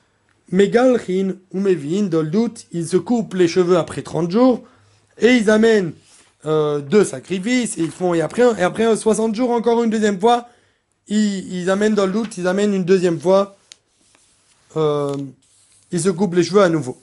[0.51, 4.63] Megalchin ou Mevin, doute, ils se coupent les cheveux après 30 jours,
[5.17, 5.93] et ils amènent
[6.45, 10.19] euh, deux sacrifices, et ils font, et après, et après 60 jours encore une deuxième
[10.19, 10.49] fois,
[11.07, 13.55] ils, ils, amènent doute, ils amènent une deuxième fois,
[14.75, 15.15] euh,
[15.93, 17.01] ils se coupent les cheveux à nouveau.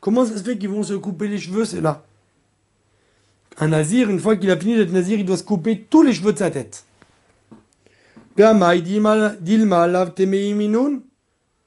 [0.00, 2.04] Comment ça se fait qu'ils vont se couper les cheveux, c'est là.
[3.58, 6.12] Un nazir, une fois qu'il a fini d'être nazir, il doit se couper tous les
[6.12, 6.84] cheveux de sa tête.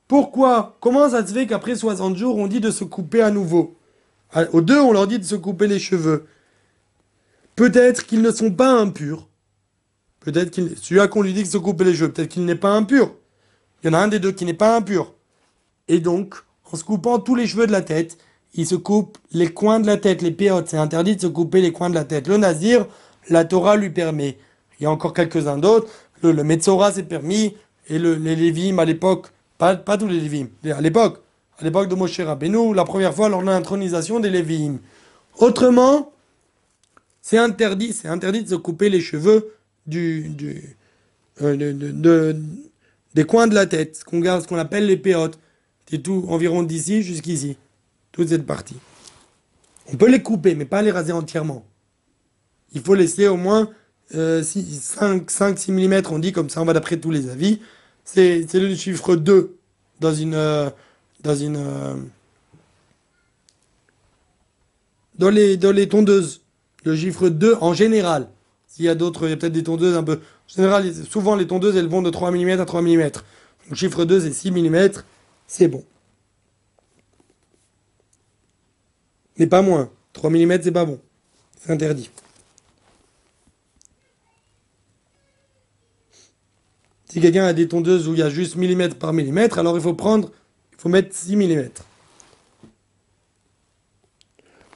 [0.07, 3.75] Pourquoi Comment ça se fait qu'après 60 jours, on dit de se couper à nouveau
[4.33, 6.27] ah, Aux deux, on leur dit de se couper les cheveux.
[7.55, 9.27] Peut-être qu'ils ne sont pas impurs.
[10.19, 12.71] Peut-être qu'il, celui-là qu'on lui dit de se couper les cheveux, peut-être qu'il n'est pas
[12.71, 13.13] impur.
[13.81, 15.13] Il y en a un des deux qui n'est pas impur.
[15.87, 16.35] Et donc,
[16.71, 18.17] en se coupant tous les cheveux de la tête,
[18.55, 20.67] il se coupe les coins de la tête, les péotes.
[20.69, 22.27] C'est interdit de se couper les coins de la tête.
[22.27, 22.87] Le nazir,
[23.29, 24.37] la Torah lui permet.
[24.79, 25.89] Il y a encore quelques-uns d'autres
[26.21, 27.55] le, le Metzora s'est permis,
[27.87, 29.27] et le, les Lévim à l'époque,
[29.57, 31.21] pas, pas tous les Lévim, à l'époque,
[31.57, 34.77] à l'époque de Moshe Rabbeinu, la première fois lors de l'intronisation des Lévim.
[35.37, 36.11] Autrement,
[37.21, 39.53] c'est interdit, c'est interdit de se couper les cheveux
[39.93, 40.21] euh,
[41.37, 42.35] de, de,
[43.13, 45.39] des coins de la tête, ce qu'on appelle les péotes.
[45.89, 47.57] C'est tout, environ d'ici jusqu'ici,
[48.11, 48.75] toute cette partie.
[49.91, 51.65] On peut les couper, mais pas les raser entièrement.
[52.73, 53.69] Il faut laisser au moins
[54.13, 57.59] 5-6 mm, on dit comme ça, on va d'après tous les avis.
[58.03, 59.55] C'est le chiffre 2
[59.99, 60.35] dans une.
[60.35, 60.69] Euh,
[61.21, 61.57] dans une.
[61.57, 61.95] Euh,
[65.17, 66.41] dans les, dans les tondeuses.
[66.85, 68.29] Le chiffre 2 en général.
[68.67, 70.13] S'il y a d'autres, il y a peut-être des tondeuses un peu.
[70.13, 73.09] En général, souvent les tondeuses, elles vont de 3 mm à 3 mm.
[73.67, 74.89] Donc chiffre 2, c'est 6 mm.
[75.49, 75.83] C'est bon.
[79.37, 79.89] Mais pas moins.
[80.13, 80.99] 3 mm, c'est pas bon.
[81.59, 82.11] C'est interdit.
[87.05, 89.81] Si quelqu'un a des tondeuses où il y a juste millimètre par millimètre, alors il
[89.81, 90.29] faut prendre,
[90.73, 91.69] il faut mettre 6 mm.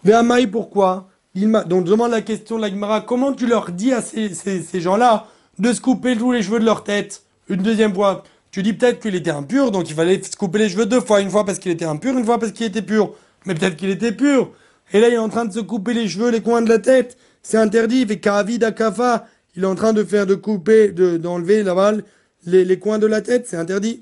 [0.04, 1.08] Véamaï, pourquoi?
[1.36, 5.28] Donc demande la question de la Gemara, comment tu leur dis à ces, ces, gens-là
[5.60, 7.24] de se couper tous les cheveux de leur tête?
[7.48, 10.70] Une deuxième fois, tu dis peut-être qu'il était impur, donc il fallait se couper les
[10.70, 13.14] cheveux deux fois, une fois parce qu'il était impur, une fois parce qu'il était pur.
[13.46, 14.52] Mais peut-être qu'il était pur.
[14.94, 16.80] Et là, il est en train de se couper les cheveux, les coins de la
[16.80, 17.18] tête.
[17.42, 18.02] C'est interdit.
[18.02, 19.28] Il fait Akafa.
[19.56, 22.04] Il est en train de faire de couper, d'enlever la balle
[22.46, 24.02] les, coins de la tête, c'est interdit.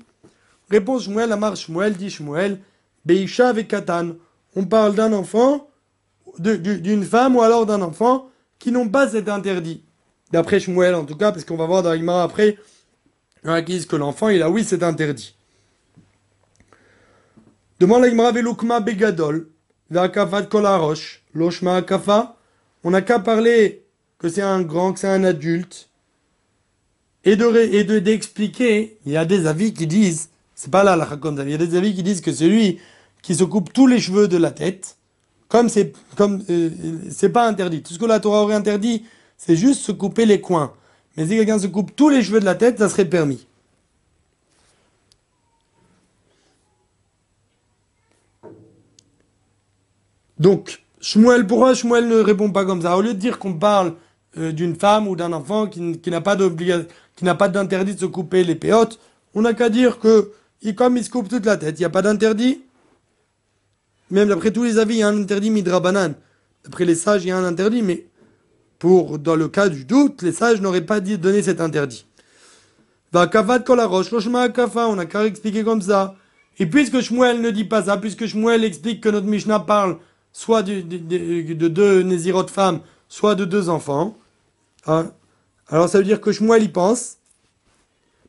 [0.70, 2.58] Réponse Shmuel, la marche Shmuel, dit Shmuel,
[3.04, 4.12] Beisha avec Katan.
[4.56, 5.68] On parle d'un enfant,
[6.38, 9.82] d'une femme ou alors d'un enfant qui n'ont pas cet interdit.
[10.30, 12.56] D'après Shmuel en tout cas, parce qu'on va voir dans l'Imara après,
[13.44, 15.34] qui disent que l'enfant, il a oui, c'est interdit.
[17.80, 19.48] Demande l'Imara Velukma Begadol,
[19.90, 22.36] Vakafat Kolarosh, Loshma Akafa.
[22.84, 23.84] On n'a qu'à parler
[24.18, 25.88] que c'est un grand, que c'est un adulte,
[27.24, 31.38] et de d'expliquer, il y a des avis qui disent, c'est pas là la comme
[31.40, 32.80] il y a des avis qui disent que celui
[33.22, 34.96] qui se coupe tous les cheveux de la tête,
[35.48, 36.70] comme c'est comme euh,
[37.10, 37.82] c'est pas interdit.
[37.82, 39.04] Tout ce que la Torah aurait interdit,
[39.36, 40.72] c'est juste se couper les coins.
[41.16, 43.46] Mais si quelqu'un se coupe tous les cheveux de la tête, ça serait permis.
[50.38, 52.96] Donc, Shmuel, pourquoi Shmuel ne répond pas comme ça?
[52.96, 53.94] Au lieu de dire qu'on parle
[54.38, 57.94] euh, d'une femme ou d'un enfant qui, qui n'a pas d'obligation, qui n'a pas d'interdit
[57.94, 58.98] de se couper les péotes,
[59.34, 60.32] on n'a qu'à dire que,
[60.74, 62.62] comme il se coupe toute la tête, il n'y a pas d'interdit?
[64.10, 66.14] Même d'après tous les avis, il y a un interdit midrabanan.
[66.64, 68.06] D'après les sages, il y a un interdit, mais
[68.82, 72.04] pour, dans le cas du doute, les sages n'auraient pas donner cet interdit.
[73.14, 76.16] On a qu'à expliquer comme ça.
[76.58, 79.98] Et puisque Shmuel ne dit pas ça, puisque Shmuel explique que notre Mishnah parle
[80.32, 84.18] soit de, de, deux Nézirot femmes, soit de deux enfants,
[84.88, 85.12] hein,
[85.68, 87.18] alors ça veut dire que Shmuel y pense.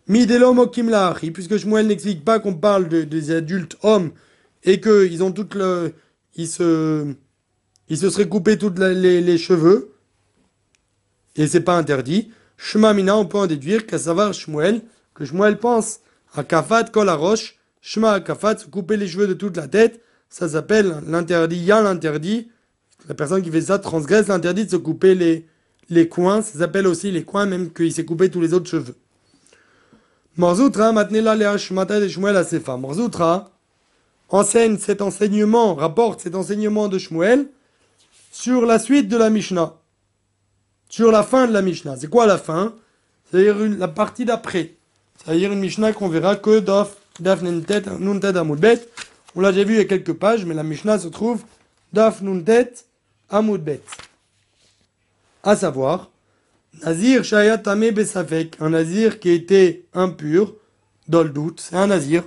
[0.07, 0.69] Midelom
[1.33, 4.11] puisque Shmuel n'explique pas qu'on parle de, des adultes hommes
[4.63, 5.57] et qu'ils ont toutes.
[6.35, 7.11] Ils se.
[7.89, 9.92] Ils se seraient coupés tous les, cheveux.
[11.35, 12.31] Et c'est pas interdit.
[12.57, 14.81] Shema on peut en déduire qu'à savoir Shmuel,
[15.13, 15.99] que Shmuel pense
[16.35, 20.47] à Kafat kol roche, Shema Kafat, se couper les cheveux de toute la tête, ça
[20.47, 22.49] s'appelle l'interdit, il y a l'interdit.
[23.07, 25.45] La personne qui fait ça transgresse l'interdit de se couper les,
[25.89, 28.95] les coins, ça s'appelle aussi les coins, même qu'il s'est coupé tous les autres cheveux.
[30.37, 32.77] Morzoutra, Matnela Leashmata de Shmuel à Sefa.
[32.77, 33.51] Morzoutra
[34.29, 37.47] enseigne cet enseignement, rapporte cet enseignement de Shmuel
[38.31, 39.75] sur la suite de la Mishnah.
[40.93, 41.97] Sur la fin de la Mishnah.
[41.99, 42.75] C'est quoi la fin?
[43.25, 44.75] C'est-à-dire la partie d'après.
[45.17, 48.79] C'est-à-dire une Mishnah qu'on verra que Daf, Daf Nuntet, Nuntet Amoudbet.
[49.33, 51.41] On l'a déjà vu il y a quelques pages, mais la Mishnah se trouve
[51.93, 52.73] Daf Nuntet
[53.31, 53.81] Amoudbet
[55.41, 56.11] à savoir
[56.83, 60.53] Nazir Shayatame Besafek, un Nazir qui était impur
[61.07, 62.23] dans le doute, c'est un Nazir,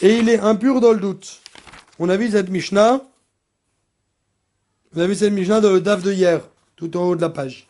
[0.00, 1.40] et il est impur dans le doute.
[1.98, 3.02] On a vu cette Mishnah,
[4.94, 6.40] on a vu cette Mishnah dans le DAF de hier,
[6.76, 7.66] tout en haut de la page.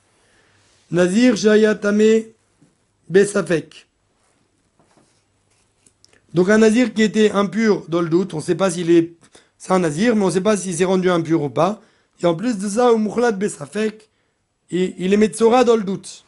[0.90, 2.24] Nazir Shayatame
[3.08, 3.86] Besafek.
[6.34, 9.14] Donc un nazir qui était impur dans le doute, on ne sait pas s'il est...
[9.58, 11.80] C'est un nazir, mais on ne sait pas s'il s'est rendu impur ou pas.
[12.22, 14.08] Et en plus de ça, au Moukhlat Besafek,
[14.70, 16.24] il est Metzora dans le doute.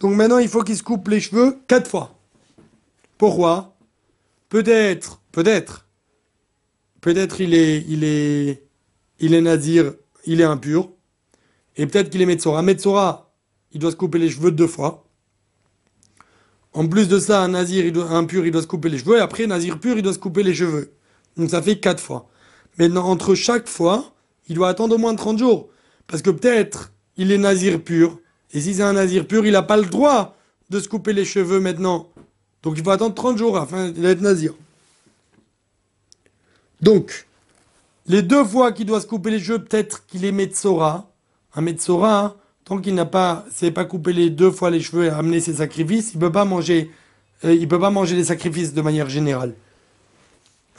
[0.00, 2.14] Donc maintenant, il faut qu'il se coupe les cheveux quatre fois.
[3.18, 3.74] Pourquoi?
[4.48, 5.86] Peut-être, peut-être,
[7.00, 8.62] peut-être il est, il est,
[9.18, 10.90] il est nazir, il est impur,
[11.76, 12.62] et peut-être qu'il est Metzora.
[12.62, 13.25] Metzora,
[13.72, 15.04] il doit se couper les cheveux deux fois.
[16.72, 19.46] En plus de ça, un nazir il il doit se couper les cheveux, et après,
[19.46, 20.92] nazir pur, il doit se couper les cheveux.
[21.36, 22.28] Donc ça fait quatre fois.
[22.78, 24.12] Maintenant, entre chaque fois,
[24.48, 25.68] il doit attendre au moins 30 jours.
[26.06, 28.20] Parce que peut-être, il est nazir pur.
[28.52, 30.36] Et si c'est un nazir pur, il n'a pas le droit
[30.70, 32.10] de se couper les cheveux maintenant.
[32.62, 34.54] Donc il faut attendre 30 jours afin d'être nazir.
[36.80, 37.26] Donc,
[38.06, 41.10] les deux fois qu'il doit se couper les cheveux, peut-être qu'il est Metsora.
[41.54, 45.08] Un Metsora, tant qu'il n'a pas, s'est pas coupé les deux fois les cheveux et
[45.08, 46.90] amené ses sacrifices, il peut pas manger,
[47.44, 49.54] euh, il peut pas manger les sacrifices de manière générale.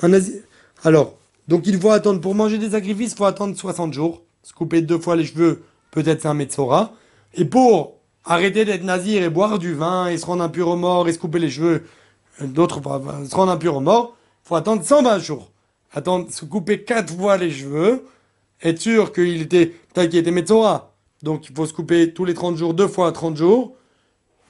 [0.04, 0.42] Un nazir.
[0.84, 1.16] Alors,
[1.48, 4.22] donc il faut attendre, pour manger des sacrifices, il faut attendre 60 jours.
[4.44, 6.94] Se couper deux fois les cheveux peut-être c'est un Metzora.
[7.34, 7.96] Et pour
[8.26, 11.20] arrêter d'être nazir et boire du vin et se rendre impur au mort et se
[11.20, 11.84] couper les cheveux,
[12.42, 15.50] euh, d'autres se rendre impur au mort, faut attendre 120 jours.
[15.94, 18.06] Attendre, se couper quatre fois les cheveux,
[18.62, 20.87] être sûr qu'il était, peut-être était Metzora,
[21.24, 23.76] Donc il faut se couper tous les 30 jours, deux fois 30 jours.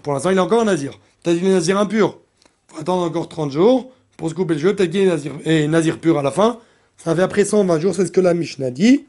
[0.04, 1.00] Pour l'instant, il est encore un nazir.
[1.24, 2.20] Peut-être qu'il est nazir impur.
[2.70, 4.76] Il faut attendre encore 30 jours pour se couper les cheveux.
[4.76, 6.60] Peut-être qu'il est nazir, et nazir pur à la fin.
[6.98, 9.06] Ça fait après 120 jours, c'est ce que la Mishnah dit.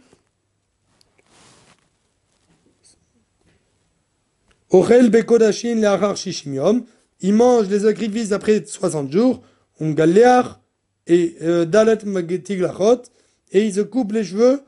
[4.71, 6.85] Ochel bekodashin leachar shishim.
[7.21, 9.43] Il mange les sacrifices après 60 jours.
[9.81, 9.95] On
[11.11, 13.03] et euh, dalet magetiglachot.
[13.51, 14.63] Et il se coupe les cheveux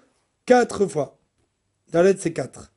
[0.46, 1.18] quatre fois.
[1.92, 2.72] Dalet, c'est quatre.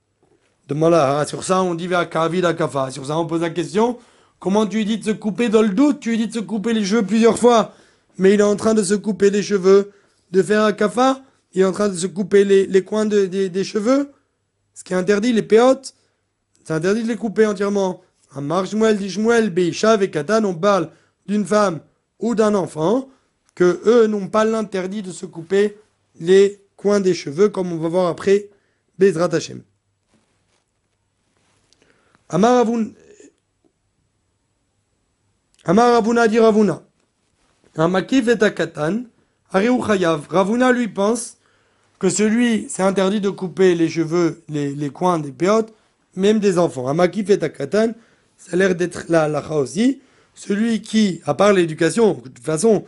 [0.67, 2.91] Demande là, sur ça, on dit Kafa.
[2.91, 3.97] Sur ça, on pose la question
[4.43, 6.02] comment tu dis de se couper dans le doute?
[6.02, 7.71] Tu lui dis de se couper les cheveux plusieurs fois.
[8.17, 9.93] Mais il est en train de se couper les cheveux,
[10.32, 11.21] de faire un kafa.
[11.54, 14.12] Il est en train de se couper les, coins de, des, cheveux.
[14.73, 15.93] Ce qui est interdit, les péotes.
[16.65, 18.02] C'est interdit de les couper entièrement.
[18.36, 20.89] Un marshmuel, dishmuel, beishav et katan, on parle
[21.26, 21.80] d'une femme
[22.19, 23.08] ou d'un enfant,
[23.56, 25.78] que eux n'ont pas l'interdit de se couper
[26.19, 28.49] les coins des cheveux, comme on va voir après
[28.99, 29.30] Bezrat.
[32.34, 32.65] Amar
[35.65, 36.82] Ravuna dit Ravuna.
[37.76, 39.04] Un makif est à katan.
[39.52, 41.38] Ravuna lui pense
[42.00, 45.76] que celui, c'est interdit de couper les cheveux, les, les coins des péotes,
[46.15, 46.88] même des enfants.
[46.88, 47.91] Un makif est à katan,
[48.36, 50.02] ça a l'air d'être la lacha aussi.
[50.34, 52.84] Celui qui, à part l'éducation, de toute façon,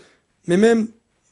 [0.47, 0.87] mais même,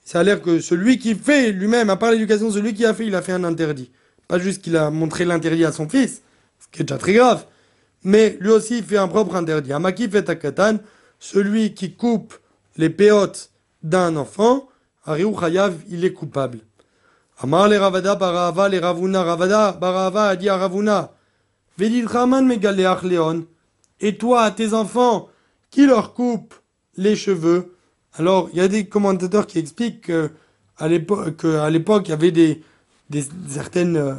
[0.05, 3.07] ça a l'air que celui qui fait lui-même, à part l'éducation, celui qui a fait,
[3.07, 3.89] il a fait un interdit.
[4.27, 6.21] Pas juste qu'il a montré l'interdit à son fils,
[6.59, 7.47] ce qui est déjà très grave,
[8.03, 9.73] mais lui aussi il fait un propre interdit.
[9.73, 10.77] Amaki fait katan,
[11.19, 12.33] celui qui coupe
[12.77, 14.67] les péotes d'un enfant,
[15.05, 16.59] Ariou Chayav, il est coupable.
[17.39, 21.11] Amar le Ravada barava le Ravuna, Ravada barava a dit à Ravuna,
[21.77, 23.45] Vedil Raman megaleach leon,
[23.99, 25.29] et toi, tes enfants,
[25.71, 26.53] qui leur coupe
[26.97, 27.75] les cheveux?
[28.13, 32.61] Alors, il y a des commentateurs qui expliquent qu'à l'époque, l'époque, il y avait des,
[33.09, 34.15] des certaines, euh,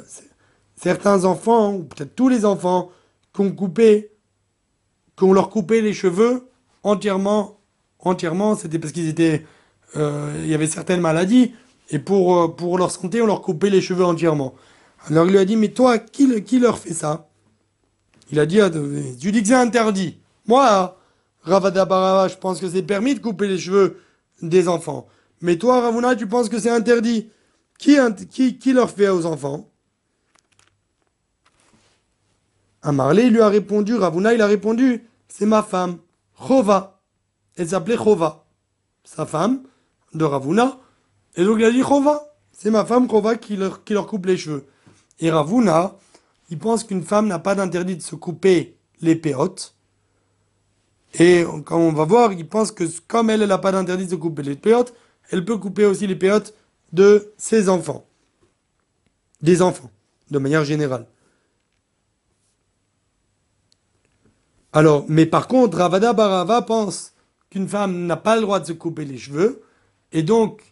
[0.74, 2.90] certains enfants, ou peut-être tous les enfants,
[3.34, 6.48] qu'on leur coupait les cheveux
[6.82, 7.60] entièrement,
[7.98, 9.44] entièrement, c'était parce qu'ils étaient,
[9.96, 11.52] euh, il y avait certaines maladies,
[11.90, 14.54] et pour, euh, pour leur santé, on leur coupait les cheveux entièrement.
[15.08, 16.26] Alors il lui a dit, mais toi, qui,
[16.58, 17.28] leur fait ça?
[18.30, 20.18] Il a dit, ah, tu dis que c'est interdit.
[20.46, 20.96] Moi,
[21.42, 24.00] Ravada Barava, je pense que c'est permis de couper les cheveux
[24.40, 25.06] des enfants.
[25.40, 27.28] Mais toi, Ravuna, tu penses que c'est interdit?
[27.78, 27.98] Qui,
[28.30, 29.68] qui, qui leur fait aux enfants?
[32.84, 35.96] Amarlé lui a répondu, Ravuna il a répondu, c'est ma femme,
[36.38, 37.00] Chova.
[37.56, 38.44] Elle s'appelait Chova,
[39.04, 39.62] sa femme
[40.12, 40.78] de Ravuna.
[41.34, 44.26] Et donc il a dit Chova, c'est ma femme Chova qui leur, qui leur coupe
[44.26, 44.66] les cheveux.
[45.18, 45.96] Et Ravuna,
[46.50, 49.74] il pense qu'une femme n'a pas d'interdit de se couper les péotes.
[51.18, 54.16] Et comme on va voir, il pense que comme elle, n'a pas d'interdit de se
[54.16, 54.92] couper les péotes,
[55.30, 56.52] elle peut couper aussi les péotes
[56.92, 58.04] de ses enfants.
[59.40, 59.90] Des enfants,
[60.30, 61.06] de manière générale.
[64.74, 67.12] Alors, mais par contre, Ravada Barava pense
[67.48, 69.62] qu'une femme n'a pas le droit de se couper les cheveux,
[70.10, 70.62] et donc,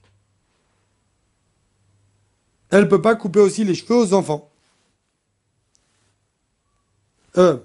[2.71, 4.51] elle ne peut pas couper aussi les cheveux aux enfants.
[7.39, 7.59] Euh,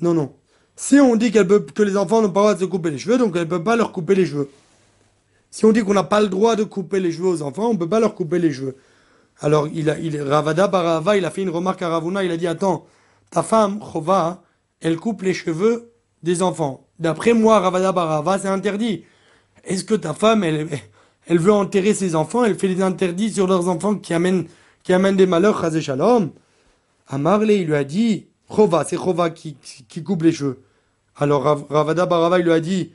[0.00, 0.34] non, non.
[0.74, 3.18] Si on dit que les enfants n'ont pas le droit de se couper les cheveux,
[3.18, 4.48] donc elle ne peut pas leur couper les cheveux.
[5.50, 7.74] Si on dit qu'on n'a pas le droit de couper les cheveux aux enfants, on
[7.74, 8.76] ne peut pas leur couper les cheveux.
[9.40, 12.86] Alors, Ravada Barava, il a fait une remarque à Ravuna, il a dit, attends,
[13.30, 14.42] ta femme, Chova,
[14.80, 16.86] elle coupe les cheveux des enfants.
[16.98, 19.04] D'après moi, Ravada Barava, c'est interdit.
[19.64, 20.68] Est-ce que ta femme, elle,
[21.26, 24.46] elle veut enterrer ses enfants, elle fait des interdits sur leurs enfants qui amènent,
[24.82, 26.30] qui amènent des malheurs, Chazé Shalom?
[27.08, 29.56] Amarle, il lui a dit, Chova, c'est Chova qui,
[29.88, 30.62] qui, coupe les cheveux.
[31.16, 32.92] Alors Ravada Barava, il lui a dit,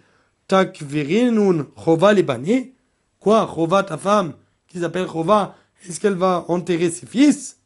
[0.48, 2.74] Tak virinun Chova les banés?
[3.20, 4.34] Quoi, Chova, ta femme,
[4.68, 5.56] qui s'appelle Chova,
[5.88, 7.58] est-ce qu'elle va enterrer ses fils?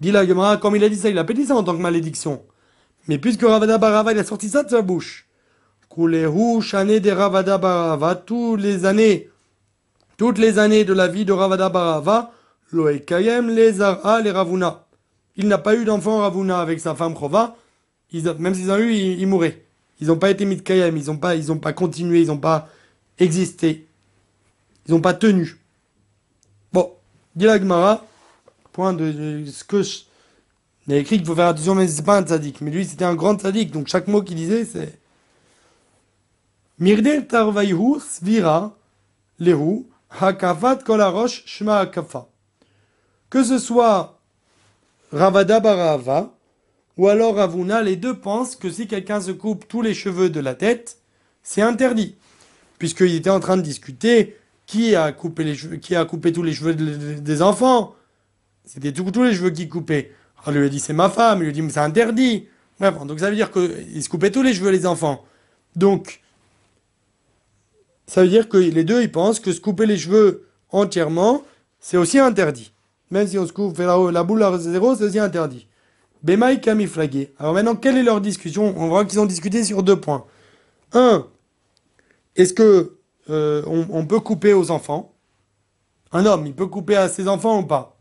[0.00, 1.80] Dit la Gemara, comme il a dit ça, il a dit ça en tant que
[1.80, 2.42] malédiction.
[3.08, 5.26] Mais puisque Ravada Barava, il a sorti ça de sa bouche.
[5.88, 9.30] Kulehu shane de Ravada Barava, tous les années,
[10.16, 12.32] toutes les années de la vie de Ravada Barava,
[12.72, 14.84] Loekayem les Zara les Ravuna.
[15.36, 17.56] Il n'a pas eu d'enfant Ravuna avec sa femme Chova.
[18.38, 19.64] même s'ils ont eu, ils, mouraient.
[20.00, 22.38] Ils n'ont pas été mis de Kayem, ils n'ont pas, ils pas continué, ils n'ont
[22.38, 22.68] pas
[23.18, 23.86] existé.
[24.86, 25.58] Ils n'ont pas tenu.
[26.72, 26.92] Bon,
[27.34, 27.46] dit
[28.76, 30.00] point de, ce que je...
[30.86, 32.60] Il a écrit qu'il faut faire attention, mais c'est pas un tzaddik.
[32.60, 34.98] Mais lui, c'était un grand tzaddik, donc chaque mot qu'il disait, c'est...
[36.78, 38.76] Mirder tarvayhu svira
[39.38, 42.28] lehu hakafat kolarosh shma hakafa.
[43.30, 44.20] Que ce soit
[45.10, 46.34] Ravada Barava
[46.98, 50.40] ou alors Ravuna, les deux pensent que si quelqu'un se coupe tous les cheveux de
[50.40, 50.98] la tête,
[51.42, 52.16] c'est interdit.
[52.78, 56.42] Puisqu'il était en train de discuter qui a coupé, les cheveux, qui a coupé tous
[56.42, 57.95] les cheveux des enfants
[58.66, 60.12] c'était tous les cheveux qu'il coupait.
[60.46, 62.48] On lui a dit c'est ma femme, il lui a dit mais c'est interdit.
[62.78, 65.24] Bref, donc ça veut dire qu'il se coupait tous les cheveux, les enfants.
[65.76, 66.20] Donc,
[68.06, 71.42] ça veut dire que les deux, ils pensent que se couper les cheveux entièrement,
[71.80, 72.72] c'est aussi interdit.
[73.10, 75.66] Même si on se coupe la, boule à zéro, c'est aussi interdit.
[76.22, 77.32] Bemaï Kamiflagué.
[77.38, 78.74] Alors maintenant, quelle est leur discussion?
[78.76, 80.24] On voit qu'ils ont discuté sur deux points.
[80.92, 81.26] Un,
[82.34, 82.96] est-ce que
[83.30, 85.12] euh, on, peut couper aux enfants?
[86.12, 87.95] Un homme, il peut couper à ses enfants ou pas?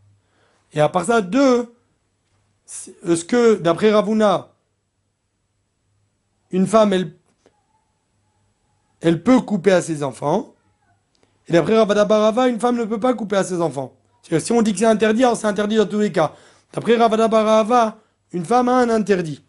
[0.76, 1.74] Et à part ça, deux,
[3.08, 4.50] est-ce que, d'après Ravuna,
[6.52, 7.14] une femme, elle,
[9.00, 10.54] elle peut couper à ses enfants
[11.48, 13.96] Et d'après Ravada Barava, une femme ne peut pas couper à ses enfants?
[14.40, 16.34] Si on dit que c'est interdit, alors c'est interdit dans tous les cas.
[16.74, 17.98] D'après Ravada Barava,
[18.34, 19.44] une femme a un interdit.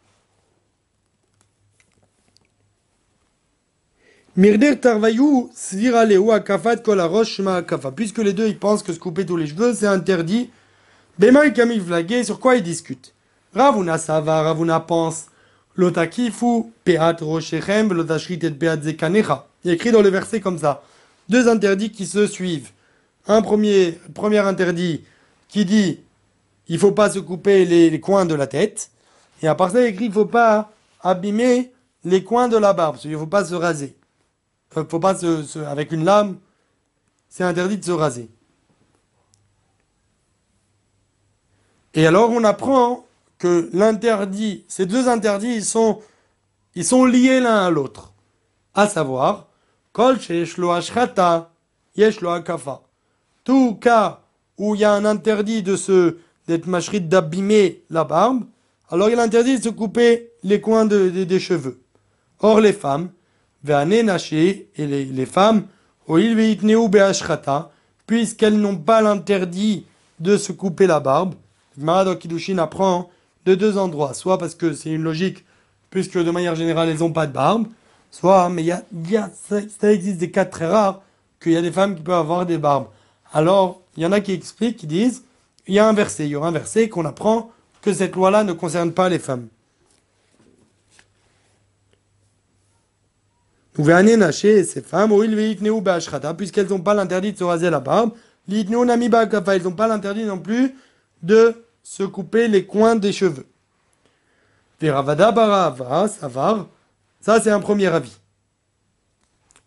[4.36, 7.90] Mirder Tarvayou, Sviraleu, Akafat, Kolarosh, Akafa.
[7.90, 10.50] Puisque les deux, ils pensent que se couper tous les cheveux, c'est interdit.
[11.18, 13.14] Bema et Camille Flagué, sur quoi ils discutent
[13.54, 15.26] Ravuna Sava, Ravuna pense.
[15.74, 19.46] Lotakifu, Peat Roshechem, Lotashrit et Peat Zekanecha.
[19.64, 20.82] Il écrit dans le verset comme ça.
[21.28, 22.70] Deux interdits qui se suivent.
[23.26, 25.04] Un premier, premier interdit
[25.48, 26.00] qui dit
[26.68, 28.90] il faut pas se couper les, coins de la tête.
[29.42, 30.70] Et à part ça, il écrit il faut pas
[31.02, 31.72] abîmer
[32.04, 32.96] les coins de la barbe.
[33.04, 33.96] Il faut pas se raser.
[34.76, 35.16] Il faut pas
[35.66, 36.36] avec une lame,
[37.28, 38.28] c'est interdit de se raser.
[41.97, 43.07] Et alors on apprend
[43.38, 48.12] que l'interdit, ces deux interdits, ils sont, liés l'un à l'autre.
[48.74, 49.49] À savoir,
[49.92, 50.18] kol
[51.99, 52.82] akafa.
[53.44, 54.20] Tout cas
[54.59, 58.44] où il y a un interdit de se d'être machrit d'abîmer la barbe,
[58.90, 61.80] alors il interdit de se couper les coins des cheveux.
[62.40, 63.09] Or les femmes,
[63.66, 65.66] et les, les femmes,
[68.07, 69.86] puisqu'elles n'ont pas l'interdit
[70.20, 71.34] de se couper la barbe,
[71.78, 73.10] Marado Kiddushin apprend
[73.44, 75.44] de deux endroits, soit parce que c'est une logique,
[75.90, 77.66] puisque de manière générale elles n'ont pas de barbe,
[78.10, 81.02] soit, mais il y a, ça, existe des cas très rares,
[81.40, 82.86] qu'il y a des femmes qui peuvent avoir des barbes.
[83.32, 85.22] Alors, il y en a qui expliquent, qui disent,
[85.66, 87.50] il y a un verset, il y aura un verset qu'on apprend
[87.82, 89.48] que cette loi-là ne concerne pas les femmes.
[93.78, 95.12] Nacher ces femmes,
[96.36, 98.12] puisqu'elles n'ont pas l'interdit de se raser la barbe,
[98.50, 100.74] elles n'ont pas l'interdit non plus
[101.22, 103.47] de se couper les coins des cheveux.
[104.80, 106.66] Savar,
[107.20, 108.18] ça c'est un premier avis.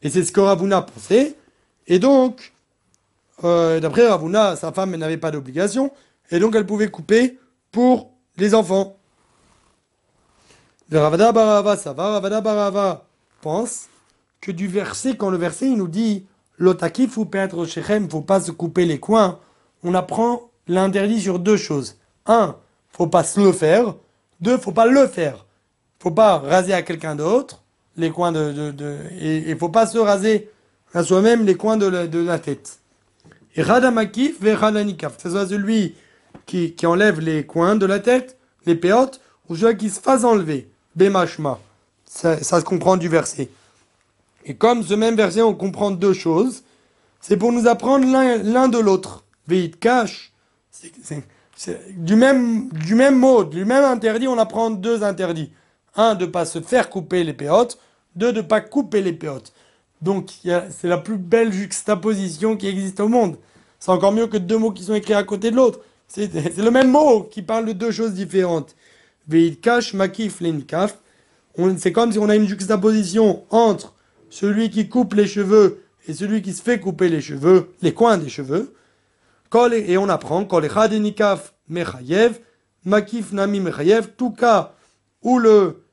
[0.01, 1.37] Et c'est ce que Ravuna pensait.
[1.87, 2.51] Et donc,
[3.45, 5.93] euh, d'après Ravuna, sa femme n'avait pas d'obligation,
[6.29, 7.39] et donc elle pouvait couper
[7.71, 8.97] pour les enfants.
[10.91, 13.05] Ravada Barava, ça va, Ravada Barava
[13.39, 13.87] pense
[14.41, 16.25] que du verset, quand le verset nous dit
[16.57, 19.39] L'otakif ou perdre shechem, faut pas se couper les coins,
[19.83, 21.95] on apprend l'interdit sur deux choses.
[22.29, 22.55] Un,
[22.91, 23.95] faut pas se le faire.
[24.39, 25.45] Deux, faut pas le faire.
[25.99, 27.63] Faut pas raser à quelqu'un d'autre
[27.97, 30.49] les coins de, de, et, il faut pas se raser
[30.93, 32.79] à soi-même les coins de la tête.
[33.55, 35.17] Et Radamakif ve Radanikaf.
[35.17, 35.95] Que ce soit celui
[36.45, 39.19] qui, qui, enlève les coins de la tête, les péotes,
[39.49, 40.69] ou celui qui se fasse enlever.
[40.95, 41.59] Bemashma.
[42.05, 43.49] Ça, ça se comprend du verset.
[44.45, 46.63] Et comme ce même verset, on comprend deux choses,
[47.21, 49.23] c'est pour nous apprendre l'un de l'autre.
[49.47, 50.31] Veit cache.
[51.97, 55.51] Du même, du même mot, du même interdit, on apprend deux interdits.
[55.95, 57.79] Un, de ne pas se faire couper les péotes.
[58.15, 59.53] Deux, de ne pas couper les péotes.
[60.01, 63.37] Donc, c'est la plus belle juxtaposition qui existe au monde.
[63.79, 65.79] C'est encore mieux que deux mots qui sont écrits à côté de l'autre.
[66.07, 68.75] C'est le même mot qui parle de deux choses différentes.
[69.27, 70.97] Veitkash, makif, lenkaf.
[71.77, 73.93] C'est comme si on a une juxtaposition entre
[74.29, 78.17] celui qui coupe les cheveux et celui qui se fait couper les cheveux, les coins
[78.17, 78.73] des cheveux.
[79.73, 80.47] Et on apprend,
[80.91, 81.53] nikaf
[82.85, 84.73] makif nami mechayev, tout cas
[85.21, 85.83] où le,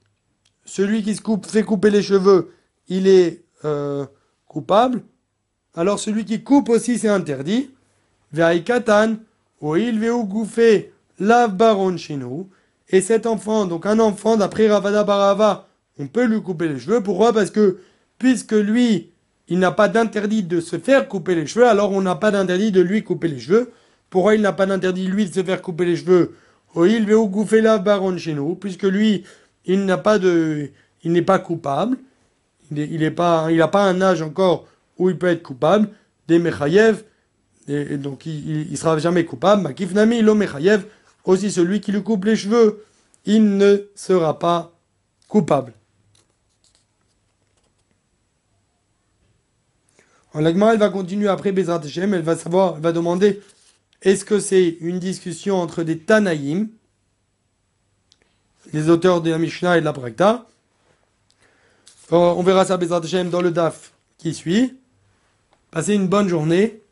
[0.64, 2.52] celui qui se coupe, fait couper les cheveux,
[2.88, 4.04] il est euh,
[4.46, 5.02] coupable,
[5.74, 7.70] alors celui qui coupe aussi c'est interdit.
[8.32, 9.16] Ve'aikatan,
[9.62, 12.50] il veut gouffer lav baron nous.
[12.88, 17.02] Et cet enfant, donc un enfant d'après Ravada Barava, on peut lui couper les cheveux.
[17.02, 17.32] Pourquoi?
[17.32, 17.78] Parce que
[18.18, 19.10] puisque lui,
[19.48, 22.72] il n'a pas d'interdit de se faire couper les cheveux, alors on n'a pas d'interdit
[22.72, 23.72] de lui couper les cheveux.
[24.10, 26.34] Pourquoi il n'a pas d'interdit lui de se faire couper les cheveux
[26.84, 29.24] il veut gouffer la baron chez nous, puisque lui,
[29.64, 30.68] il n'a pas de,
[31.04, 31.96] il n'est pas coupable
[32.70, 34.66] il n'a pas, un âge encore
[34.98, 35.88] où il peut être coupable,
[36.26, 37.04] des Mechayev,
[37.68, 39.62] donc il ne sera jamais coupable.
[39.62, 40.84] Makif Nami, lo Mechayev,
[41.24, 42.84] aussi celui qui lui coupe les cheveux,
[43.24, 44.72] il ne sera pas
[45.28, 45.72] coupable.
[50.36, 53.40] En l'agma, elle va continuer après Bezrat elle va savoir, elle va demander
[54.02, 56.68] Est-ce que c'est une discussion entre des Tanaïm,
[58.74, 60.46] les auteurs de la Mishnah et de la Brakta
[62.10, 64.76] On verra ça dans le DAF qui suit.
[65.70, 66.82] Passez une bonne journée.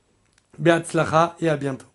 [0.58, 1.93] Beatzlacha et à bientôt.